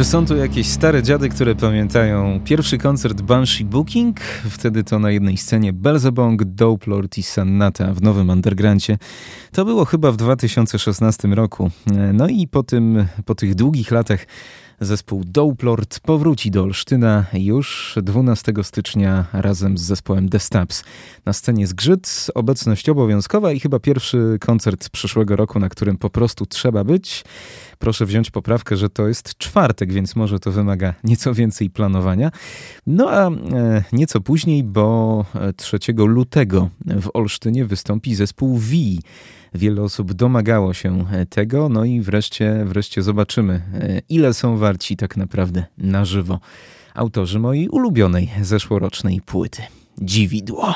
Czy 0.00 0.04
są 0.04 0.26
tu 0.26 0.36
jakieś 0.36 0.66
stare 0.66 1.02
dziady, 1.02 1.28
które 1.28 1.54
pamiętają 1.54 2.40
pierwszy 2.44 2.78
koncert 2.78 3.22
Banshee 3.22 3.64
Booking? 3.64 4.20
Wtedy 4.50 4.84
to 4.84 4.98
na 4.98 5.10
jednej 5.10 5.36
scenie 5.36 5.72
Belzebong, 5.72 6.44
Dope 6.44 6.90
Lord 6.90 7.18
i 7.18 7.22
Sannata 7.22 7.94
w 7.94 8.02
Nowym 8.02 8.30
Undergroundzie. 8.30 8.98
To 9.52 9.64
było 9.64 9.84
chyba 9.84 10.12
w 10.12 10.16
2016 10.16 11.28
roku. 11.28 11.70
No 12.12 12.28
i 12.28 12.48
po, 12.48 12.62
tym, 12.62 13.06
po 13.24 13.34
tych 13.34 13.54
długich 13.54 13.90
latach 13.90 14.26
Zespół 14.82 15.24
Doplord 15.26 16.00
powróci 16.00 16.50
do 16.50 16.62
Olsztyna 16.62 17.24
już 17.32 17.98
12 18.02 18.52
stycznia 18.62 19.24
razem 19.32 19.78
z 19.78 19.82
zespołem 19.82 20.28
The 20.28 20.38
Stabs. 20.38 20.84
Na 21.24 21.32
scenie 21.32 21.66
zgrzyt, 21.66 22.26
obecność 22.34 22.88
obowiązkowa 22.88 23.52
i 23.52 23.60
chyba 23.60 23.78
pierwszy 23.78 24.38
koncert 24.40 24.88
przyszłego 24.88 25.36
roku, 25.36 25.58
na 25.58 25.68
którym 25.68 25.98
po 25.98 26.10
prostu 26.10 26.46
trzeba 26.46 26.84
być. 26.84 27.24
Proszę 27.78 28.06
wziąć 28.06 28.30
poprawkę, 28.30 28.76
że 28.76 28.90
to 28.90 29.08
jest 29.08 29.38
czwartek, 29.38 29.92
więc 29.92 30.16
może 30.16 30.40
to 30.40 30.52
wymaga 30.52 30.94
nieco 31.04 31.34
więcej 31.34 31.70
planowania. 31.70 32.30
No 32.86 33.10
a 33.10 33.30
e, 33.30 33.32
nieco 33.92 34.20
później, 34.20 34.64
bo 34.64 35.24
3 35.56 35.78
lutego 35.96 36.68
w 36.86 37.10
Olsztynie 37.14 37.64
wystąpi 37.64 38.14
zespół 38.14 38.58
V. 38.58 38.76
Wiele 39.54 39.82
osób 39.82 40.12
domagało 40.12 40.74
się 40.74 41.04
e, 41.12 41.26
tego, 41.26 41.68
no 41.68 41.84
i 41.84 42.00
wreszcie, 42.00 42.64
wreszcie 42.64 43.02
zobaczymy, 43.02 43.62
e, 43.74 44.00
ile 44.08 44.34
są 44.34 44.56
warci 44.56 44.96
tak 44.96 45.16
naprawdę 45.16 45.64
na 45.78 46.04
żywo. 46.04 46.40
Autorzy 46.94 47.38
mojej 47.38 47.68
ulubionej 47.68 48.30
zeszłorocznej 48.42 49.20
płyty. 49.20 49.62
Dziwidło. 49.98 50.74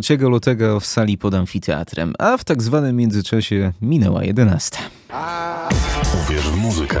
3 0.00 0.16
lutego 0.18 0.80
w 0.80 0.86
sali 0.86 1.18
pod 1.18 1.34
amfiteatrem, 1.34 2.14
a 2.18 2.36
w 2.36 2.44
tak 2.44 2.62
zwanym 2.62 2.96
międzyczasie 2.96 3.72
minęła 3.82 4.24
11. 4.24 4.78
Uwierz 6.24 6.48
w 6.48 6.56
muzykę. 6.56 7.00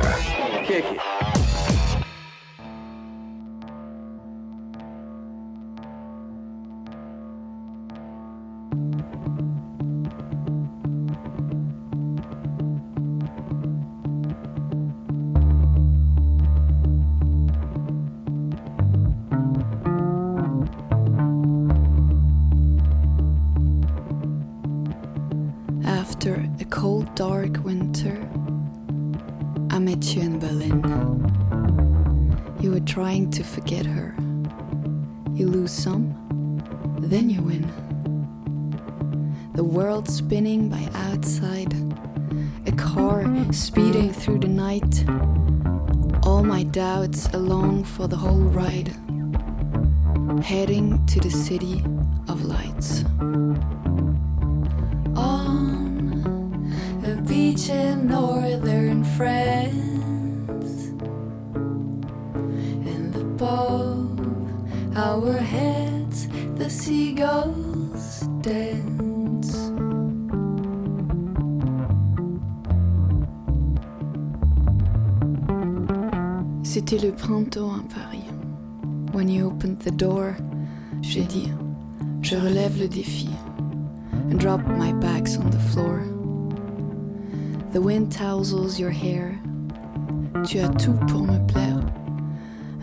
to 33.42 33.48
forget 33.48 33.84
her. 33.84 34.14
You 35.32 35.48
lose 35.48 35.72
some, 35.72 36.14
then 37.00 37.28
you 37.28 37.42
win. 37.42 37.66
The 39.54 39.64
world 39.64 40.08
spinning 40.08 40.68
by 40.68 40.88
outside, 40.94 41.74
a 42.66 42.72
car 42.72 43.24
speeding 43.52 44.12
through 44.12 44.40
the 44.40 44.48
night. 44.48 45.04
All 46.24 46.44
my 46.44 46.62
doubts 46.62 47.26
along 47.34 47.84
for 47.84 48.06
the 48.06 48.16
whole 48.16 48.44
ride. 48.60 49.01
And 82.94 84.38
drop 84.38 84.60
my 84.66 84.92
bags 84.92 85.36
on 85.38 85.50
the 85.50 85.58
floor. 85.58 86.04
The 87.72 87.80
wind 87.80 88.12
tousles 88.12 88.78
your 88.78 88.90
hair. 88.90 89.40
Tu 90.46 90.58
as 90.58 90.70
tout 90.76 90.98
pour 91.08 91.22
me 91.22 91.38
plaire, 91.48 91.80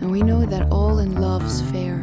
and 0.00 0.10
we 0.10 0.22
know 0.22 0.44
that 0.46 0.70
all 0.72 0.98
in 0.98 1.20
love's 1.20 1.62
fair. 1.70 1.99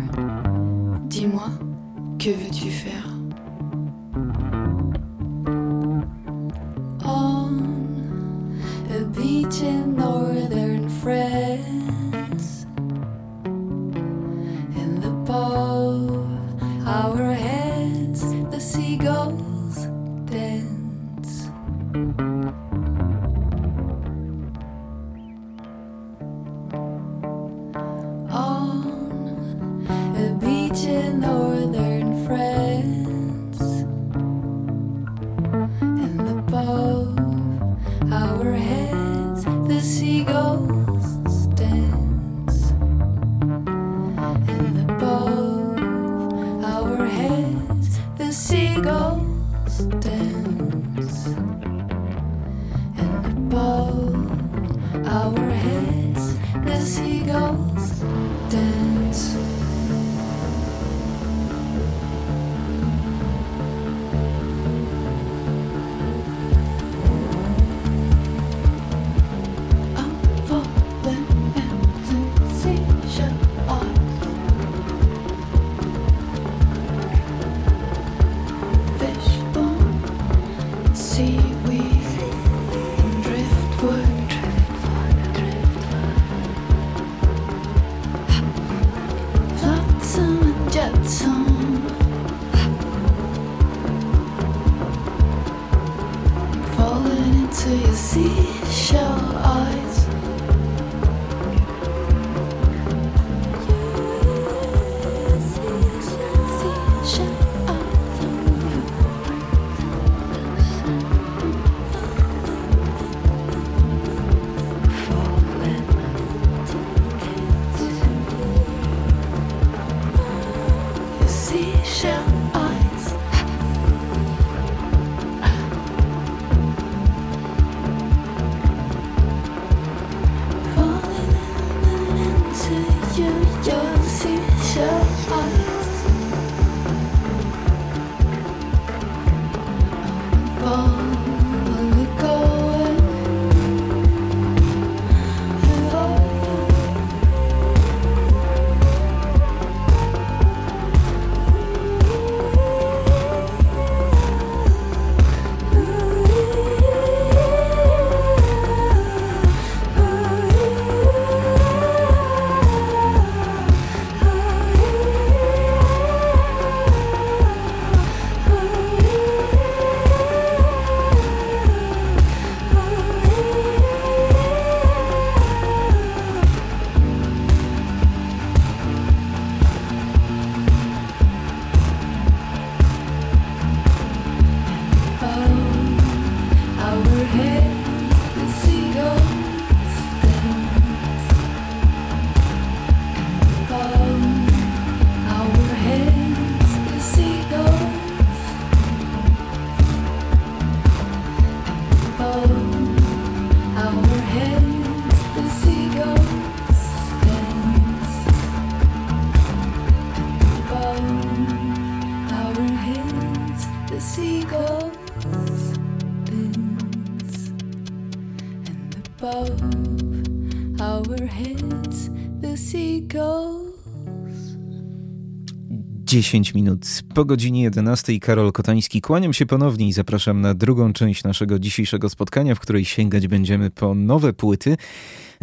10 226.18 226.53
minut 226.53 226.86
po 227.13 227.26
godzinie 227.26 227.61
11. 227.63 228.20
Karol 228.20 228.51
Kotański. 228.51 229.01
Kłaniam 229.01 229.34
się 229.34 229.45
ponownie 229.45 229.88
i 229.88 229.93
zapraszam 229.93 230.41
na 230.41 230.53
drugą 230.53 230.93
część 230.93 231.24
naszego 231.24 231.59
dzisiejszego 231.59 232.09
spotkania, 232.09 232.55
w 232.55 232.59
której 232.59 232.86
sięgać 232.86 233.28
będziemy 233.28 233.70
po 233.70 233.95
nowe 233.95 234.34
płyty. 234.34 234.78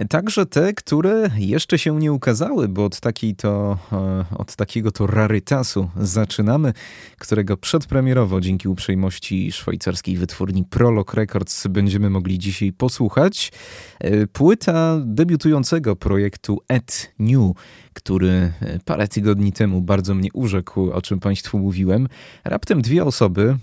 Także 0.08 0.46
te, 0.46 0.72
które 0.72 1.30
jeszcze 1.36 1.78
się 1.78 1.98
nie 1.98 2.12
ukazały, 2.12 2.68
bo 2.68 2.84
od, 2.84 3.00
takiej 3.00 3.36
to, 3.36 3.78
e, 3.92 4.24
od 4.38 4.56
takiego 4.56 4.92
to 4.92 5.06
rarytasu 5.06 5.90
zaczynamy, 6.00 6.72
którego 7.18 7.56
przedpremierowo 7.56 8.40
dzięki 8.40 8.68
uprzejmości 8.68 9.52
szwajcarskiej 9.52 10.16
wytwórni 10.16 10.64
Prolog 10.64 11.14
Records 11.14 11.66
będziemy 11.66 12.10
mogli 12.10 12.38
dzisiaj 12.38 12.72
posłuchać. 12.72 13.52
E, 14.00 14.26
płyta 14.26 15.00
debiutującego 15.04 15.96
projektu 15.96 16.60
Ed 16.68 17.12
New, 17.18 17.52
który 17.92 18.30
e, 18.30 18.52
parę 18.84 19.08
tygodni 19.08 19.52
temu 19.52 19.80
bardzo 19.80 20.14
mnie 20.14 20.28
urzekł, 20.32 20.90
o 20.90 21.02
czym 21.02 21.20
Państwu 21.20 21.58
mówiłem. 21.58 22.08
Raptem 22.44 22.82
dwie 22.82 23.04
osoby, 23.04 23.56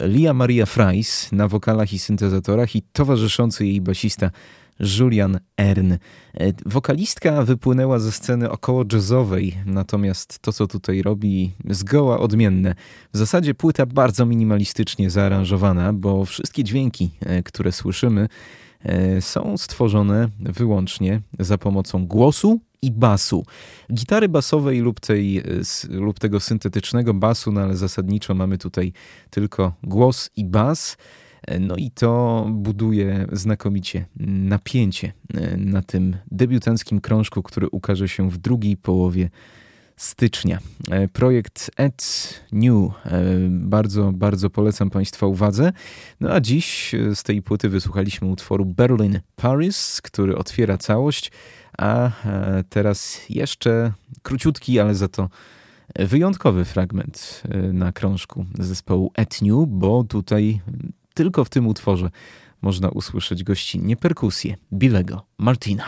Lia 0.00 0.34
Maria 0.34 0.66
Frais 0.66 1.32
na 1.32 1.48
wokalach 1.48 1.92
i 1.92 1.98
syntezatorach 1.98 2.76
i 2.76 2.82
towarzyszący 2.92 3.66
jej 3.66 3.80
basista 3.80 4.30
Julian 4.80 5.38
Ern. 5.56 5.92
E, 5.92 5.98
wokalistka 6.66 7.42
wypłynęła 7.42 7.98
ze 7.98 8.12
sceny 8.12 8.50
około 8.50 8.84
jazzowej, 8.92 9.56
natomiast 9.66 10.38
to, 10.38 10.52
co 10.52 10.66
tutaj 10.66 11.02
robi, 11.02 11.52
zgoła 11.70 12.20
odmienne. 12.20 12.74
W 13.12 13.18
zasadzie 13.18 13.54
płyta 13.54 13.86
bardzo 13.86 14.26
minimalistycznie 14.26 15.10
zaaranżowana, 15.10 15.92
bo 15.92 16.24
wszystkie 16.24 16.64
dźwięki, 16.64 17.10
e, 17.20 17.42
które 17.42 17.72
słyszymy, 17.72 18.28
e, 18.82 19.20
są 19.20 19.58
stworzone 19.58 20.28
wyłącznie 20.40 21.20
za 21.38 21.58
pomocą 21.58 22.06
głosu 22.06 22.60
i 22.82 22.90
basu. 22.90 23.44
Gitary 23.92 24.28
basowej 24.28 24.80
lub, 24.80 25.00
tej, 25.00 25.42
lub 25.88 26.18
tego 26.18 26.40
syntetycznego 26.40 27.14
basu, 27.14 27.52
no 27.52 27.60
ale 27.60 27.76
zasadniczo 27.76 28.34
mamy 28.34 28.58
tutaj 28.58 28.92
tylko 29.30 29.72
głos 29.82 30.30
i 30.36 30.44
bas. 30.44 30.96
No 31.60 31.76
i 31.76 31.90
to 31.90 32.46
buduje 32.50 33.26
znakomicie 33.32 34.06
napięcie 34.16 35.12
e, 35.34 35.56
na 35.56 35.82
tym 35.82 36.16
debiutanckim 36.30 37.00
krążku, 37.00 37.42
który 37.42 37.68
ukaże 37.68 38.08
się 38.08 38.30
w 38.30 38.38
drugiej 38.38 38.76
połowie 38.76 39.30
stycznia. 39.96 40.58
E, 40.90 41.08
projekt 41.08 41.70
Ed 41.76 42.04
New 42.52 42.92
e, 43.04 43.22
bardzo, 43.48 44.12
bardzo 44.12 44.50
polecam 44.50 44.90
Państwa 44.90 45.26
uwadze. 45.26 45.72
No 46.20 46.30
a 46.30 46.40
dziś 46.40 46.94
z 47.14 47.22
tej 47.22 47.42
płyty 47.42 47.68
wysłuchaliśmy 47.68 48.28
utworu 48.28 48.64
Berlin 48.64 49.20
Paris, 49.36 50.00
który 50.02 50.36
otwiera 50.36 50.78
całość, 50.78 51.32
a 51.78 52.10
teraz 52.68 53.20
jeszcze 53.30 53.92
króciutki, 54.22 54.80
ale 54.80 54.94
za 54.94 55.08
to 55.08 55.28
wyjątkowy 55.96 56.64
fragment 56.64 57.42
na 57.72 57.92
krążku 57.92 58.46
zespołu 58.58 59.12
Ed 59.14 59.42
New, 59.42 59.68
bo 59.68 60.04
tutaj 60.04 60.60
tylko 61.14 61.44
w 61.44 61.48
tym 61.48 61.66
utworze 61.66 62.10
można 62.62 62.88
usłyszeć 62.88 63.44
gościnnie 63.44 63.96
perkusję 63.96 64.56
Bilego 64.72 65.22
Martina. 65.38 65.84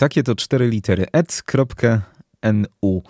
Takie 0.00 0.22
to 0.22 0.34
cztery 0.34 0.68
litery 0.68 1.06
et.nu. 1.12 3.02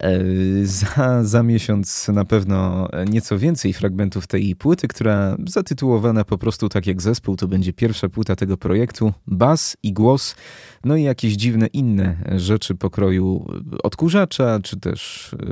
E, 0.00 0.18
za, 0.64 1.24
za 1.24 1.42
miesiąc 1.42 2.08
na 2.08 2.24
pewno 2.24 2.88
nieco 3.08 3.38
więcej 3.38 3.72
fragmentów 3.72 4.26
tej 4.26 4.56
płyty, 4.56 4.88
która 4.88 5.36
zatytułowana 5.46 6.24
po 6.24 6.38
prostu 6.38 6.68
tak 6.68 6.86
jak 6.86 7.02
zespół, 7.02 7.36
to 7.36 7.48
będzie 7.48 7.72
pierwsza 7.72 8.08
płyta 8.08 8.36
tego 8.36 8.56
projektu. 8.56 9.12
Bas 9.26 9.76
i 9.82 9.92
głos, 9.92 10.36
no 10.84 10.96
i 10.96 11.02
jakieś 11.02 11.32
dziwne 11.32 11.66
inne 11.66 12.16
rzeczy 12.36 12.74
pokroju 12.74 13.46
odkurzacza, 13.82 14.60
czy 14.62 14.80
też, 14.80 15.30
e, 15.34 15.46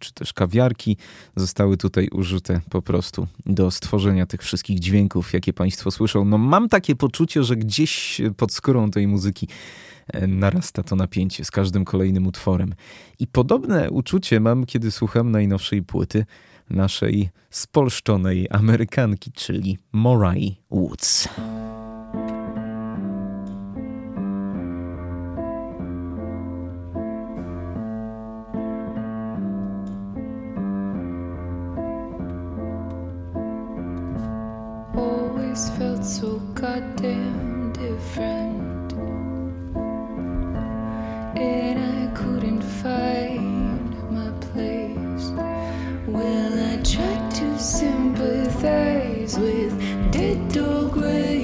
czy 0.00 0.12
też 0.12 0.32
kawiarki 0.32 0.96
zostały 1.36 1.76
tutaj 1.76 2.08
użyte 2.08 2.60
po 2.70 2.82
prostu 2.82 3.26
do 3.46 3.70
stworzenia 3.70 4.26
tych 4.26 4.42
wszystkich 4.42 4.78
dźwięków, 4.78 5.32
jakie 5.32 5.52
Państwo 5.52 5.90
słyszą. 5.90 6.24
No 6.24 6.38
mam 6.38 6.68
takie 6.68 6.96
poczucie, 6.96 7.42
że 7.42 7.56
gdzieś 7.56 8.20
pod 8.36 8.52
skórą 8.52 8.90
tej 8.90 9.06
muzyki 9.06 9.48
narasta 10.28 10.82
to 10.82 10.96
napięcie 10.96 11.44
z 11.44 11.50
każdym 11.50 11.84
kolejnym 11.84 12.26
utworem. 12.26 12.74
I 13.18 13.26
podobne 13.26 13.90
uczucie 13.90 14.40
mam, 14.40 14.66
kiedy 14.66 14.90
słucham 14.90 15.30
najnowszej 15.30 15.82
płyty 15.82 16.24
naszej 16.70 17.30
spolszczonej 17.50 18.46
Amerykanki, 18.50 19.32
czyli 19.32 19.78
Morai 19.92 20.56
Woods. 20.70 21.28
Always 34.94 35.70
felt 35.70 36.04
so 36.04 36.40
goddamn 36.54 37.72
different. 37.72 38.65
With 49.38 50.12
dead 50.12 50.52
dog 50.52 50.92
gray 50.92 51.35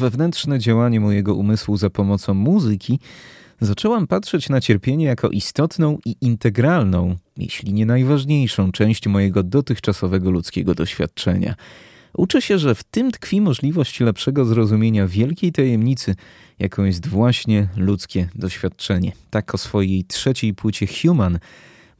wewnętrzne 0.00 0.58
działanie 0.58 1.00
mojego 1.00 1.34
umysłu 1.34 1.76
za 1.76 1.90
pomocą 1.90 2.34
muzyki, 2.34 3.00
zaczęłam 3.60 4.06
patrzeć 4.06 4.48
na 4.48 4.60
cierpienie 4.60 5.04
jako 5.04 5.28
istotną 5.28 5.98
i 6.04 6.16
integralną, 6.20 7.16
jeśli 7.36 7.72
nie 7.72 7.86
najważniejszą 7.86 8.72
część 8.72 9.06
mojego 9.06 9.42
dotychczasowego 9.42 10.30
ludzkiego 10.30 10.74
doświadczenia. 10.74 11.54
Uczę 12.14 12.42
się, 12.42 12.58
że 12.58 12.74
w 12.74 12.84
tym 12.84 13.10
tkwi 13.10 13.40
możliwość 13.40 14.00
lepszego 14.00 14.44
zrozumienia 14.44 15.06
wielkiej 15.06 15.52
tajemnicy, 15.52 16.14
jaką 16.58 16.84
jest 16.84 17.06
właśnie 17.06 17.68
ludzkie 17.76 18.28
doświadczenie. 18.34 19.12
Tak 19.30 19.54
o 19.54 19.58
swojej 19.58 20.04
trzeciej 20.04 20.54
płycie 20.54 20.86
Human 20.86 21.38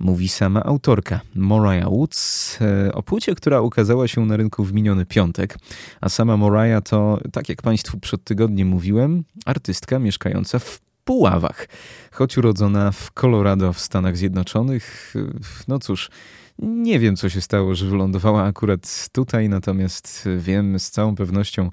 mówi 0.00 0.28
sama 0.28 0.64
autorka 0.64 1.20
Mariah 1.34 1.88
Woods 1.88 2.58
e, 2.60 2.92
o 2.92 3.02
płycie, 3.02 3.34
która 3.34 3.60
ukazała 3.60 4.08
się 4.08 4.26
na 4.26 4.36
rynku 4.36 4.64
w 4.64 4.72
miniony 4.72 5.06
piątek. 5.06 5.58
A 6.00 6.08
sama 6.08 6.36
Mariah 6.36 6.82
to, 6.82 7.20
tak 7.32 7.48
jak 7.48 7.62
Państwu 7.62 8.00
przed 8.00 8.24
tygodniem 8.24 8.68
mówiłem, 8.68 9.24
artystka 9.44 9.98
mieszkająca 9.98 10.58
w 10.58 10.80
Puławach. 11.04 11.68
Choć 12.12 12.38
urodzona 12.38 12.92
w 12.92 13.12
Colorado 13.12 13.72
w 13.72 13.80
Stanach 13.80 14.16
Zjednoczonych, 14.16 15.14
no 15.68 15.78
cóż, 15.78 16.10
nie 16.58 16.98
wiem 16.98 17.16
co 17.16 17.28
się 17.28 17.40
stało, 17.40 17.74
że 17.74 17.86
wylądowała 17.86 18.42
akurat 18.42 19.08
tutaj, 19.12 19.48
natomiast 19.48 20.28
wiem 20.38 20.78
z 20.78 20.90
całą 20.90 21.16
pewnością, 21.16 21.70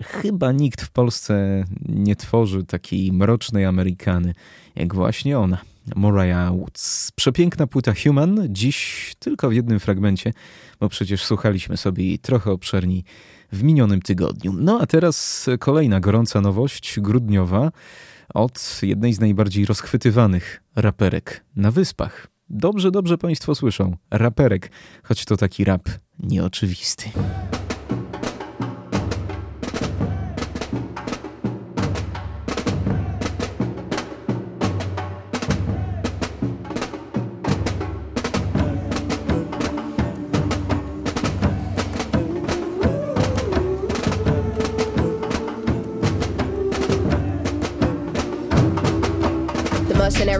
chyba 0.00 0.52
nikt 0.52 0.82
w 0.82 0.90
Polsce 0.90 1.64
nie 1.88 2.16
tworzy 2.16 2.64
takiej 2.64 3.12
mrocznej 3.12 3.64
Amerykany 3.64 4.34
jak 4.76 4.94
właśnie 4.94 5.38
ona. 5.38 5.73
Mariah 5.96 6.52
Woods. 6.52 7.12
Przepiękna 7.12 7.66
płyta 7.66 7.92
Human, 8.04 8.46
dziś 8.50 9.12
tylko 9.18 9.48
w 9.48 9.54
jednym 9.54 9.80
fragmencie, 9.80 10.32
bo 10.80 10.88
przecież 10.88 11.24
słuchaliśmy 11.24 11.76
sobie 11.76 12.04
jej 12.04 12.18
trochę 12.18 12.50
obszerniej 12.50 13.04
w 13.52 13.62
minionym 13.62 14.02
tygodniu. 14.02 14.52
No 14.52 14.78
a 14.80 14.86
teraz 14.86 15.46
kolejna 15.58 16.00
gorąca 16.00 16.40
nowość, 16.40 17.00
grudniowa, 17.00 17.72
od 18.34 18.80
jednej 18.82 19.12
z 19.12 19.20
najbardziej 19.20 19.66
rozchwytywanych 19.66 20.62
raperek 20.76 21.44
na 21.56 21.70
wyspach. 21.70 22.26
Dobrze, 22.50 22.90
dobrze 22.90 23.18
Państwo 23.18 23.54
słyszą. 23.54 23.96
Raperek, 24.10 24.70
choć 25.02 25.24
to 25.24 25.36
taki 25.36 25.64
rap 25.64 25.88
nieoczywisty. 26.18 27.10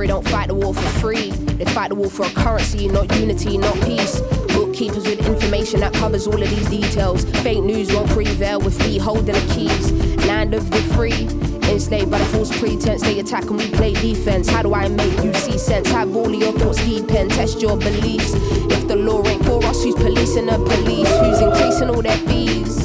Mercenary 0.05 0.07
don't 0.07 0.29
fight 0.29 0.49
the 0.49 0.55
war 0.55 0.75
for 0.75 1.01
free. 1.01 1.31
They 1.31 1.65
fight 1.65 1.89
the 1.89 1.95
war 1.95 2.11
for 2.11 2.27
a 2.27 2.31
currency, 2.31 2.89
not 2.89 3.15
unity, 3.17 3.59
not 3.59 3.75
peace. 3.83 4.21
Bookkeepers 4.55 5.07
with 5.07 5.27
information 5.27 5.81
that 5.81 5.93
covers 5.95 6.27
all 6.27 6.41
of 6.41 6.51
these 6.51 6.69
details. 6.69 7.25
Fake 7.43 7.63
news 7.63 7.93
won't 7.93 8.11
prevail 8.11 8.61
with 8.61 8.79
me 8.81 8.99
holding 8.99 9.35
the 9.35 9.55
keys. 9.55 9.93
Land 10.27 10.55
of 10.55 10.71
the 10.71 10.83
free. 10.95 11.29
Enslaved 11.71 12.11
by 12.11 12.19
the 12.19 12.25
false 12.27 12.57
pretense, 12.59 13.03
they 13.03 13.19
attack 13.19 13.45
and 13.45 13.57
we 13.57 13.71
play 13.71 13.95
defense. 13.95 14.49
How 14.49 14.63
do 14.63 14.75
I 14.75 14.89
make 14.89 15.25
you 15.25 15.33
see 15.35 15.59
sense? 15.59 15.89
Have 15.91 16.15
all 16.15 16.33
of 16.33 16.35
your 16.35 16.53
thoughts 16.53 16.85
deep 16.85 17.11
and 17.11 17.31
test 17.31 17.61
your 17.61 17.77
beliefs. 17.77 18.33
If 18.71 18.87
the 18.87 18.97
law 18.97 19.27
ain't 19.27 19.45
for 19.45 19.65
us, 19.65 19.83
who's 19.83 19.95
policing 19.95 20.47
the 20.47 20.59
police? 20.59 21.11
Who's 21.19 21.41
increasing 21.41 21.89
all 21.89 22.03
their 22.03 22.19
fees? 22.29 22.84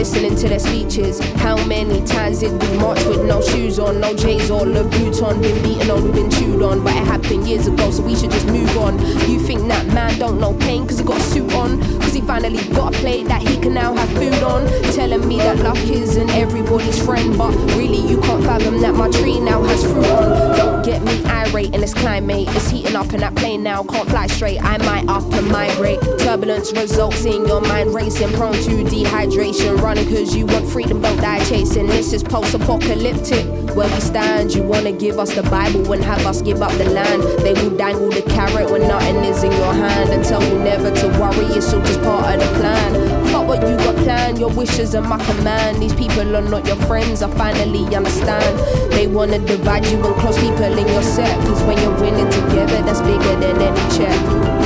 Listening 0.00 0.34
to 0.34 0.48
their 0.48 0.58
speeches. 0.58 1.18
How 1.34 1.62
many 1.66 2.02
times 2.06 2.38
did 2.38 2.52
we 2.62 2.78
march 2.78 3.04
with 3.04 3.22
no 3.26 3.42
shoes 3.42 3.78
on, 3.78 4.00
no 4.00 4.16
J's 4.16 4.50
or 4.50 4.62
Louboutin? 4.62 5.42
Been 5.42 5.62
beaten 5.62 5.90
on, 5.90 6.02
we've 6.02 6.14
been 6.14 6.30
chewed 6.30 6.62
on, 6.62 6.82
but 6.82 6.94
it 6.96 7.04
happened 7.04 7.46
years 7.46 7.66
ago, 7.66 7.90
so 7.90 8.02
we 8.02 8.16
should 8.16 8.30
just 8.30 8.46
move 8.46 8.74
on. 8.78 8.98
You 9.28 9.38
think 9.38 9.68
that 9.68 9.86
man 9.88 10.18
don't 10.18 10.40
know 10.40 10.54
pain 10.54 10.86
cause 10.86 11.00
he 11.00 11.04
got 11.04 11.18
a 11.18 11.22
suit 11.22 11.52
on? 11.52 11.82
Cause 12.00 12.14
he 12.14 12.22
finally 12.22 12.66
got 12.72 12.94
a 12.94 12.98
plate 12.98 13.26
that 13.26 13.42
he 13.46 13.58
can 13.58 13.74
now 13.74 13.94
have 13.94 14.08
food 14.12 14.42
on. 14.42 14.66
Telling 14.94 15.28
me 15.28 15.36
that 15.36 15.58
luck 15.58 15.76
isn't 15.76 16.30
everybody's 16.30 17.04
friend, 17.04 17.36
but 17.36 17.54
really 17.76 18.00
you 18.10 18.18
can't 18.22 18.42
fathom 18.42 18.80
that 18.80 18.94
my 18.94 19.10
tree 19.10 19.38
now 19.38 19.62
has 19.64 19.82
fruit 19.82 20.06
on. 20.06 20.56
Don't 20.56 20.82
get 20.82 21.02
me 21.02 21.22
irate 21.26 21.74
in 21.74 21.82
this 21.82 21.92
climate, 21.92 22.48
it's 22.56 22.70
heating 22.70 22.96
up 22.96 23.12
in 23.12 23.20
that 23.20 23.34
plane 23.34 23.62
now, 23.62 23.82
can't 23.82 24.08
fly 24.08 24.26
straight. 24.28 24.62
I 24.62 24.78
might 24.78 25.06
up 25.08 25.30
and 25.34 25.46
migrate. 25.48 26.00
Turbulence 26.20 26.72
results 26.72 27.26
in 27.26 27.46
your 27.46 27.60
mind 27.60 27.92
racing, 27.92 28.32
prone 28.32 28.54
to 28.54 28.82
dehydration. 28.84 29.80
Running 29.90 30.08
cause 30.08 30.36
you 30.36 30.46
want 30.46 30.68
freedom, 30.68 31.02
don't 31.02 31.16
die 31.16 31.44
chasing. 31.46 31.88
This 31.88 32.12
is 32.12 32.22
post 32.22 32.54
apocalyptic. 32.54 33.44
Where 33.74 33.88
we 33.92 34.00
stand, 34.00 34.54
you 34.54 34.62
wanna 34.62 34.92
give 34.92 35.18
us 35.18 35.34
the 35.34 35.42
Bible 35.42 35.92
and 35.92 36.04
have 36.04 36.24
us 36.26 36.42
give 36.42 36.62
up 36.62 36.70
the 36.78 36.88
land. 36.90 37.24
They 37.42 37.54
will 37.54 37.76
dangle 37.76 38.08
the 38.08 38.22
carrot 38.22 38.70
when 38.70 38.82
nothing 38.82 39.16
is 39.24 39.42
in 39.42 39.50
your 39.50 39.74
hand 39.74 40.10
and 40.10 40.24
tell 40.24 40.44
you 40.44 40.60
never 40.60 40.92
to 40.92 41.08
worry, 41.18 41.44
it's 41.56 41.74
all 41.74 41.80
just 41.80 42.00
part 42.02 42.36
of 42.36 42.40
the 42.40 42.60
plan. 42.60 43.26
Fuck 43.32 43.48
what 43.48 43.68
you 43.68 43.76
got 43.78 43.96
planned, 43.96 44.38
your 44.38 44.50
wishes 44.50 44.94
are 44.94 45.02
my 45.02 45.18
command. 45.24 45.82
These 45.82 45.94
people 45.94 46.36
are 46.36 46.40
not 46.40 46.64
your 46.68 46.80
friends, 46.86 47.20
I 47.20 47.30
finally 47.30 47.84
understand. 47.92 48.92
They 48.92 49.08
wanna 49.08 49.40
divide 49.40 49.86
you 49.86 49.98
and 50.06 50.14
close 50.20 50.38
people 50.38 50.66
in 50.66 50.86
your 50.86 51.02
set. 51.02 51.36
Cause 51.48 51.64
when 51.64 51.76
you're 51.78 52.00
winning 52.00 52.30
together, 52.30 52.80
that's 52.82 53.00
bigger 53.00 53.34
than 53.40 53.60
any 53.60 53.96
check. 53.98 54.59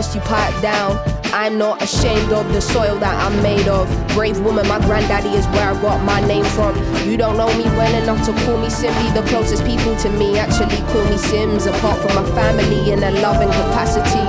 You 0.00 0.20
pipe 0.22 0.56
down. 0.62 0.96
I'm 1.32 1.58
not 1.58 1.82
ashamed 1.82 2.32
of 2.32 2.50
the 2.54 2.60
soil 2.60 2.96
that 3.00 3.14
I'm 3.20 3.36
made 3.42 3.68
of. 3.68 3.86
Brave 4.16 4.40
woman, 4.40 4.66
my 4.66 4.80
granddaddy 4.80 5.28
is 5.28 5.46
where 5.48 5.68
I 5.68 5.80
got 5.82 6.02
my 6.04 6.26
name 6.26 6.44
from. 6.56 6.74
You 7.06 7.18
don't 7.18 7.36
know 7.36 7.52
me 7.58 7.64
well 7.76 8.02
enough 8.02 8.24
to 8.24 8.32
call 8.44 8.56
me 8.56 8.68
Simby. 8.68 9.12
The 9.12 9.22
closest 9.28 9.62
people 9.66 9.94
to 9.96 10.08
me 10.08 10.38
actually 10.38 10.80
call 10.90 11.04
me 11.04 11.18
Sims, 11.18 11.66
apart 11.66 12.00
from 12.00 12.16
my 12.16 12.24
family 12.32 12.92
in 12.92 13.02
a 13.02 13.10
loving 13.20 13.50
capacity. 13.50 14.24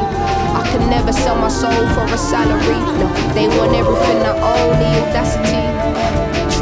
I 0.59 0.67
could 0.71 0.85
never 0.89 1.13
sell 1.13 1.37
my 1.37 1.47
soul 1.47 1.71
for 1.95 2.03
a 2.03 2.17
salary. 2.17 2.81
No, 2.99 3.07
they 3.33 3.47
want 3.47 3.73
everything 3.73 4.19
I 4.27 4.35
own, 4.35 4.75
the 4.77 4.89
audacity. 5.07 5.80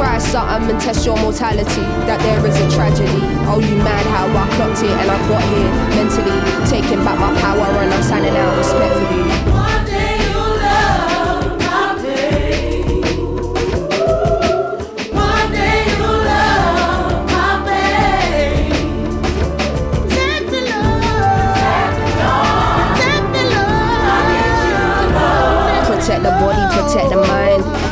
Try 0.00 0.16
something 0.16 0.70
and 0.70 0.80
test 0.80 1.04
your 1.04 1.14
mortality. 1.18 1.84
That 2.08 2.20
there 2.20 2.40
is 2.46 2.56
a 2.56 2.74
tragedy. 2.74 3.20
Oh, 3.44 3.60
you 3.60 3.76
mad 3.84 4.06
how 4.06 4.24
I 4.28 4.48
clocked 4.56 4.82
it 4.82 4.88
and 4.88 5.10
I 5.10 5.28
got 5.28 5.44
here 5.52 5.68
mentally. 5.92 6.40
Taking 6.70 7.04
back 7.04 7.20
my 7.20 7.38
power 7.38 7.66
and 7.66 7.92
I'm 7.92 8.02
signing 8.02 8.34
out 8.34 8.56
respectfully. 8.56 9.49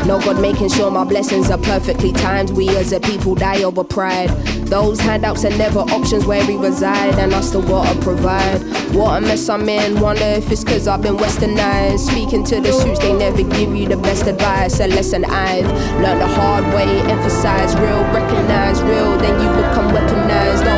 No 0.09 0.19
God 0.19 0.41
making 0.41 0.71
sure 0.71 0.91
my 0.91 1.05
blessings 1.05 1.51
are 1.51 1.59
perfectly 1.59 2.13
timed. 2.13 2.53
We 2.53 2.71
as 2.71 2.93
a 2.93 2.99
people 2.99 3.35
die 3.35 3.63
over 3.63 3.85
pride. 3.85 4.31
Those 4.65 4.99
handouts 4.99 5.45
are 5.45 5.51
never 5.51 5.81
options 5.81 6.25
where 6.25 6.47
we 6.47 6.57
reside, 6.57 7.19
and 7.19 7.35
I 7.35 7.43
still 7.43 7.61
gotta 7.61 8.01
provide. 8.01 8.63
What 8.95 9.19
a 9.19 9.21
mess 9.21 9.51
I'm 9.51 9.69
in, 9.69 10.01
wonder 10.01 10.25
if 10.25 10.51
it's 10.51 10.65
cause 10.65 10.89
I've 10.89 11.03
been 11.03 11.19
westernized. 11.19 11.99
Speaking 12.11 12.43
to 12.45 12.59
the 12.59 12.73
suits, 12.73 13.01
they 13.01 13.13
never 13.13 13.43
give 13.43 13.77
you 13.77 13.87
the 13.87 13.99
best 13.99 14.27
advice. 14.27 14.81
A 14.81 14.87
lesson 14.87 15.27
I've 15.27 15.71
learned 16.01 16.23
the 16.23 16.27
hard 16.27 16.65
way. 16.73 16.89
Emphasize 17.11 17.75
real, 17.75 18.03
recognize 18.05 18.81
real, 18.81 19.19
then 19.19 19.35
you 19.43 19.63
become 19.63 19.93
weaponized. 19.93 20.78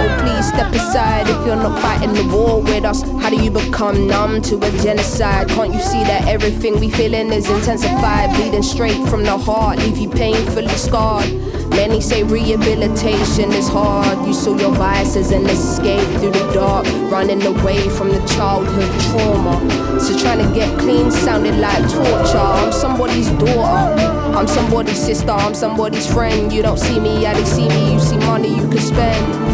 Step 0.50 0.74
aside 0.74 1.28
if 1.28 1.46
you're 1.46 1.54
not 1.54 1.80
fighting 1.80 2.12
the 2.12 2.26
war 2.34 2.60
with 2.60 2.84
us. 2.84 3.02
How 3.22 3.30
do 3.30 3.36
you 3.36 3.52
become 3.52 4.08
numb 4.08 4.42
to 4.42 4.56
a 4.56 4.70
genocide? 4.82 5.48
Can't 5.48 5.72
you 5.72 5.80
see 5.80 6.02
that 6.02 6.26
everything 6.26 6.80
we 6.80 6.90
feeling 6.90 7.32
is 7.32 7.48
intensified? 7.48 8.34
Bleeding 8.34 8.64
straight 8.64 9.08
from 9.08 9.22
the 9.22 9.38
heart, 9.38 9.78
leave 9.78 9.96
you 9.96 10.10
painfully 10.10 10.68
scarred. 10.68 11.30
Many 11.70 12.00
say 12.00 12.24
rehabilitation 12.24 13.52
is 13.52 13.68
hard. 13.68 14.26
You 14.26 14.34
saw 14.34 14.58
your 14.58 14.74
vices 14.74 15.30
and 15.30 15.48
escape 15.48 16.06
through 16.18 16.32
the 16.32 16.52
dark, 16.52 16.84
running 17.12 17.46
away 17.46 17.88
from 17.88 18.08
the 18.08 18.20
childhood 18.34 18.90
trauma. 19.02 20.00
So 20.00 20.18
trying 20.18 20.44
to 20.44 20.52
get 20.52 20.76
clean 20.80 21.12
sounded 21.12 21.54
like 21.58 21.88
torture. 21.88 22.38
I'm 22.38 22.72
somebody's 22.72 23.30
daughter, 23.30 24.02
I'm 24.36 24.48
somebody's 24.48 24.98
sister, 24.98 25.30
I'm 25.30 25.54
somebody's 25.54 26.12
friend. 26.12 26.52
You 26.52 26.62
don't 26.62 26.78
see 26.78 26.98
me, 26.98 27.22
yeah, 27.22 27.34
they 27.34 27.44
see 27.44 27.68
me. 27.68 27.94
You 27.94 28.00
see 28.00 28.18
money 28.18 28.48
you 28.48 28.68
can 28.68 28.80
spend. 28.80 29.49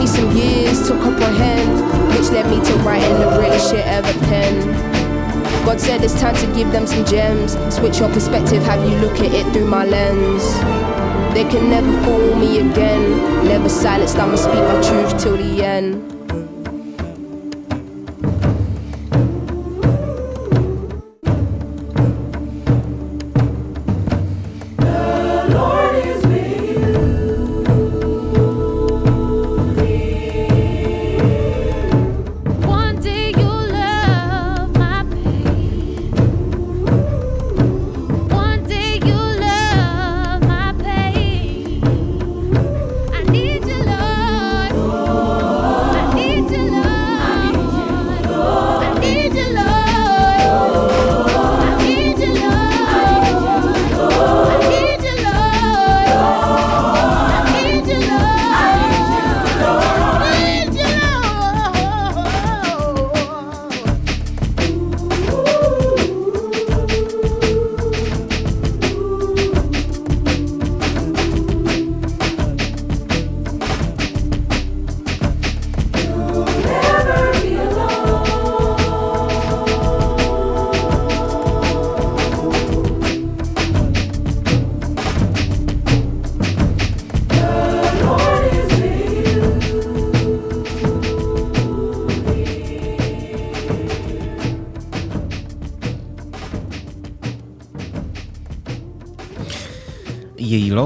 Me 0.00 0.06
some 0.06 0.34
years 0.34 0.88
to 0.88 0.94
comprehend, 0.94 1.74
which 2.16 2.30
led 2.30 2.48
me 2.48 2.56
to 2.64 2.72
writing 2.78 3.18
the 3.20 3.38
realest 3.38 3.70
shit 3.70 3.86
ever 3.86 4.10
penned. 4.20 4.64
God 5.66 5.78
said 5.78 6.02
it's 6.02 6.18
time 6.18 6.34
to 6.36 6.46
give 6.54 6.72
them 6.72 6.86
some 6.86 7.04
gems. 7.04 7.52
Switch 7.68 7.98
your 7.98 8.08
perspective, 8.08 8.62
have 8.62 8.82
you 8.88 8.96
look 8.96 9.20
at 9.20 9.30
it 9.34 9.52
through 9.52 9.66
my 9.66 9.84
lens. 9.84 10.42
They 11.34 11.44
can 11.44 11.68
never 11.68 11.92
fool 12.02 12.34
me 12.34 12.60
again. 12.60 13.44
Never 13.44 13.68
silenced, 13.68 14.16
I'ma 14.16 14.36
speak 14.36 14.54
my 14.54 14.80
truth 14.80 15.22
till 15.22 15.36
the 15.36 15.62
end. 15.62 16.19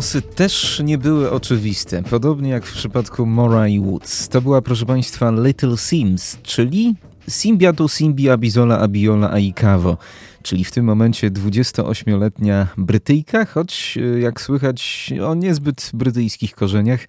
Losy 0.04 0.22
też 0.22 0.82
nie 0.84 0.98
były 0.98 1.30
oczywiste, 1.30 2.02
podobnie 2.02 2.50
jak 2.50 2.66
w 2.66 2.72
przypadku 2.72 3.26
Moray 3.26 3.80
Woods. 3.80 4.28
To 4.28 4.40
była, 4.40 4.62
proszę 4.62 4.86
Państwa, 4.86 5.30
Little 5.30 5.76
Sims, 5.76 6.38
czyli 6.42 6.94
Simbiatu 7.28 7.88
Simbi 7.88 8.30
Abizola 8.30 8.78
Abiola 8.78 9.30
Aikavo, 9.30 9.96
czyli 10.42 10.64
w 10.64 10.70
tym 10.70 10.84
momencie 10.84 11.30
28-letnia 11.30 12.66
Brytyjka, 12.76 13.44
choć 13.44 13.98
e, 13.98 14.20
jak 14.20 14.40
słychać 14.40 15.12
o 15.26 15.34
niezbyt 15.34 15.90
brytyjskich 15.94 16.54
korzeniach. 16.54 17.06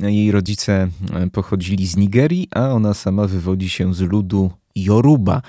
Jej 0.00 0.32
rodzice 0.32 0.88
e, 1.14 1.30
pochodzili 1.30 1.86
z 1.86 1.96
Nigerii, 1.96 2.48
a 2.50 2.68
ona 2.68 2.94
sama 2.94 3.26
wywodzi 3.26 3.68
się 3.68 3.94
z 3.94 4.00
ludu 4.00 4.50
Yoruba. 4.76 5.42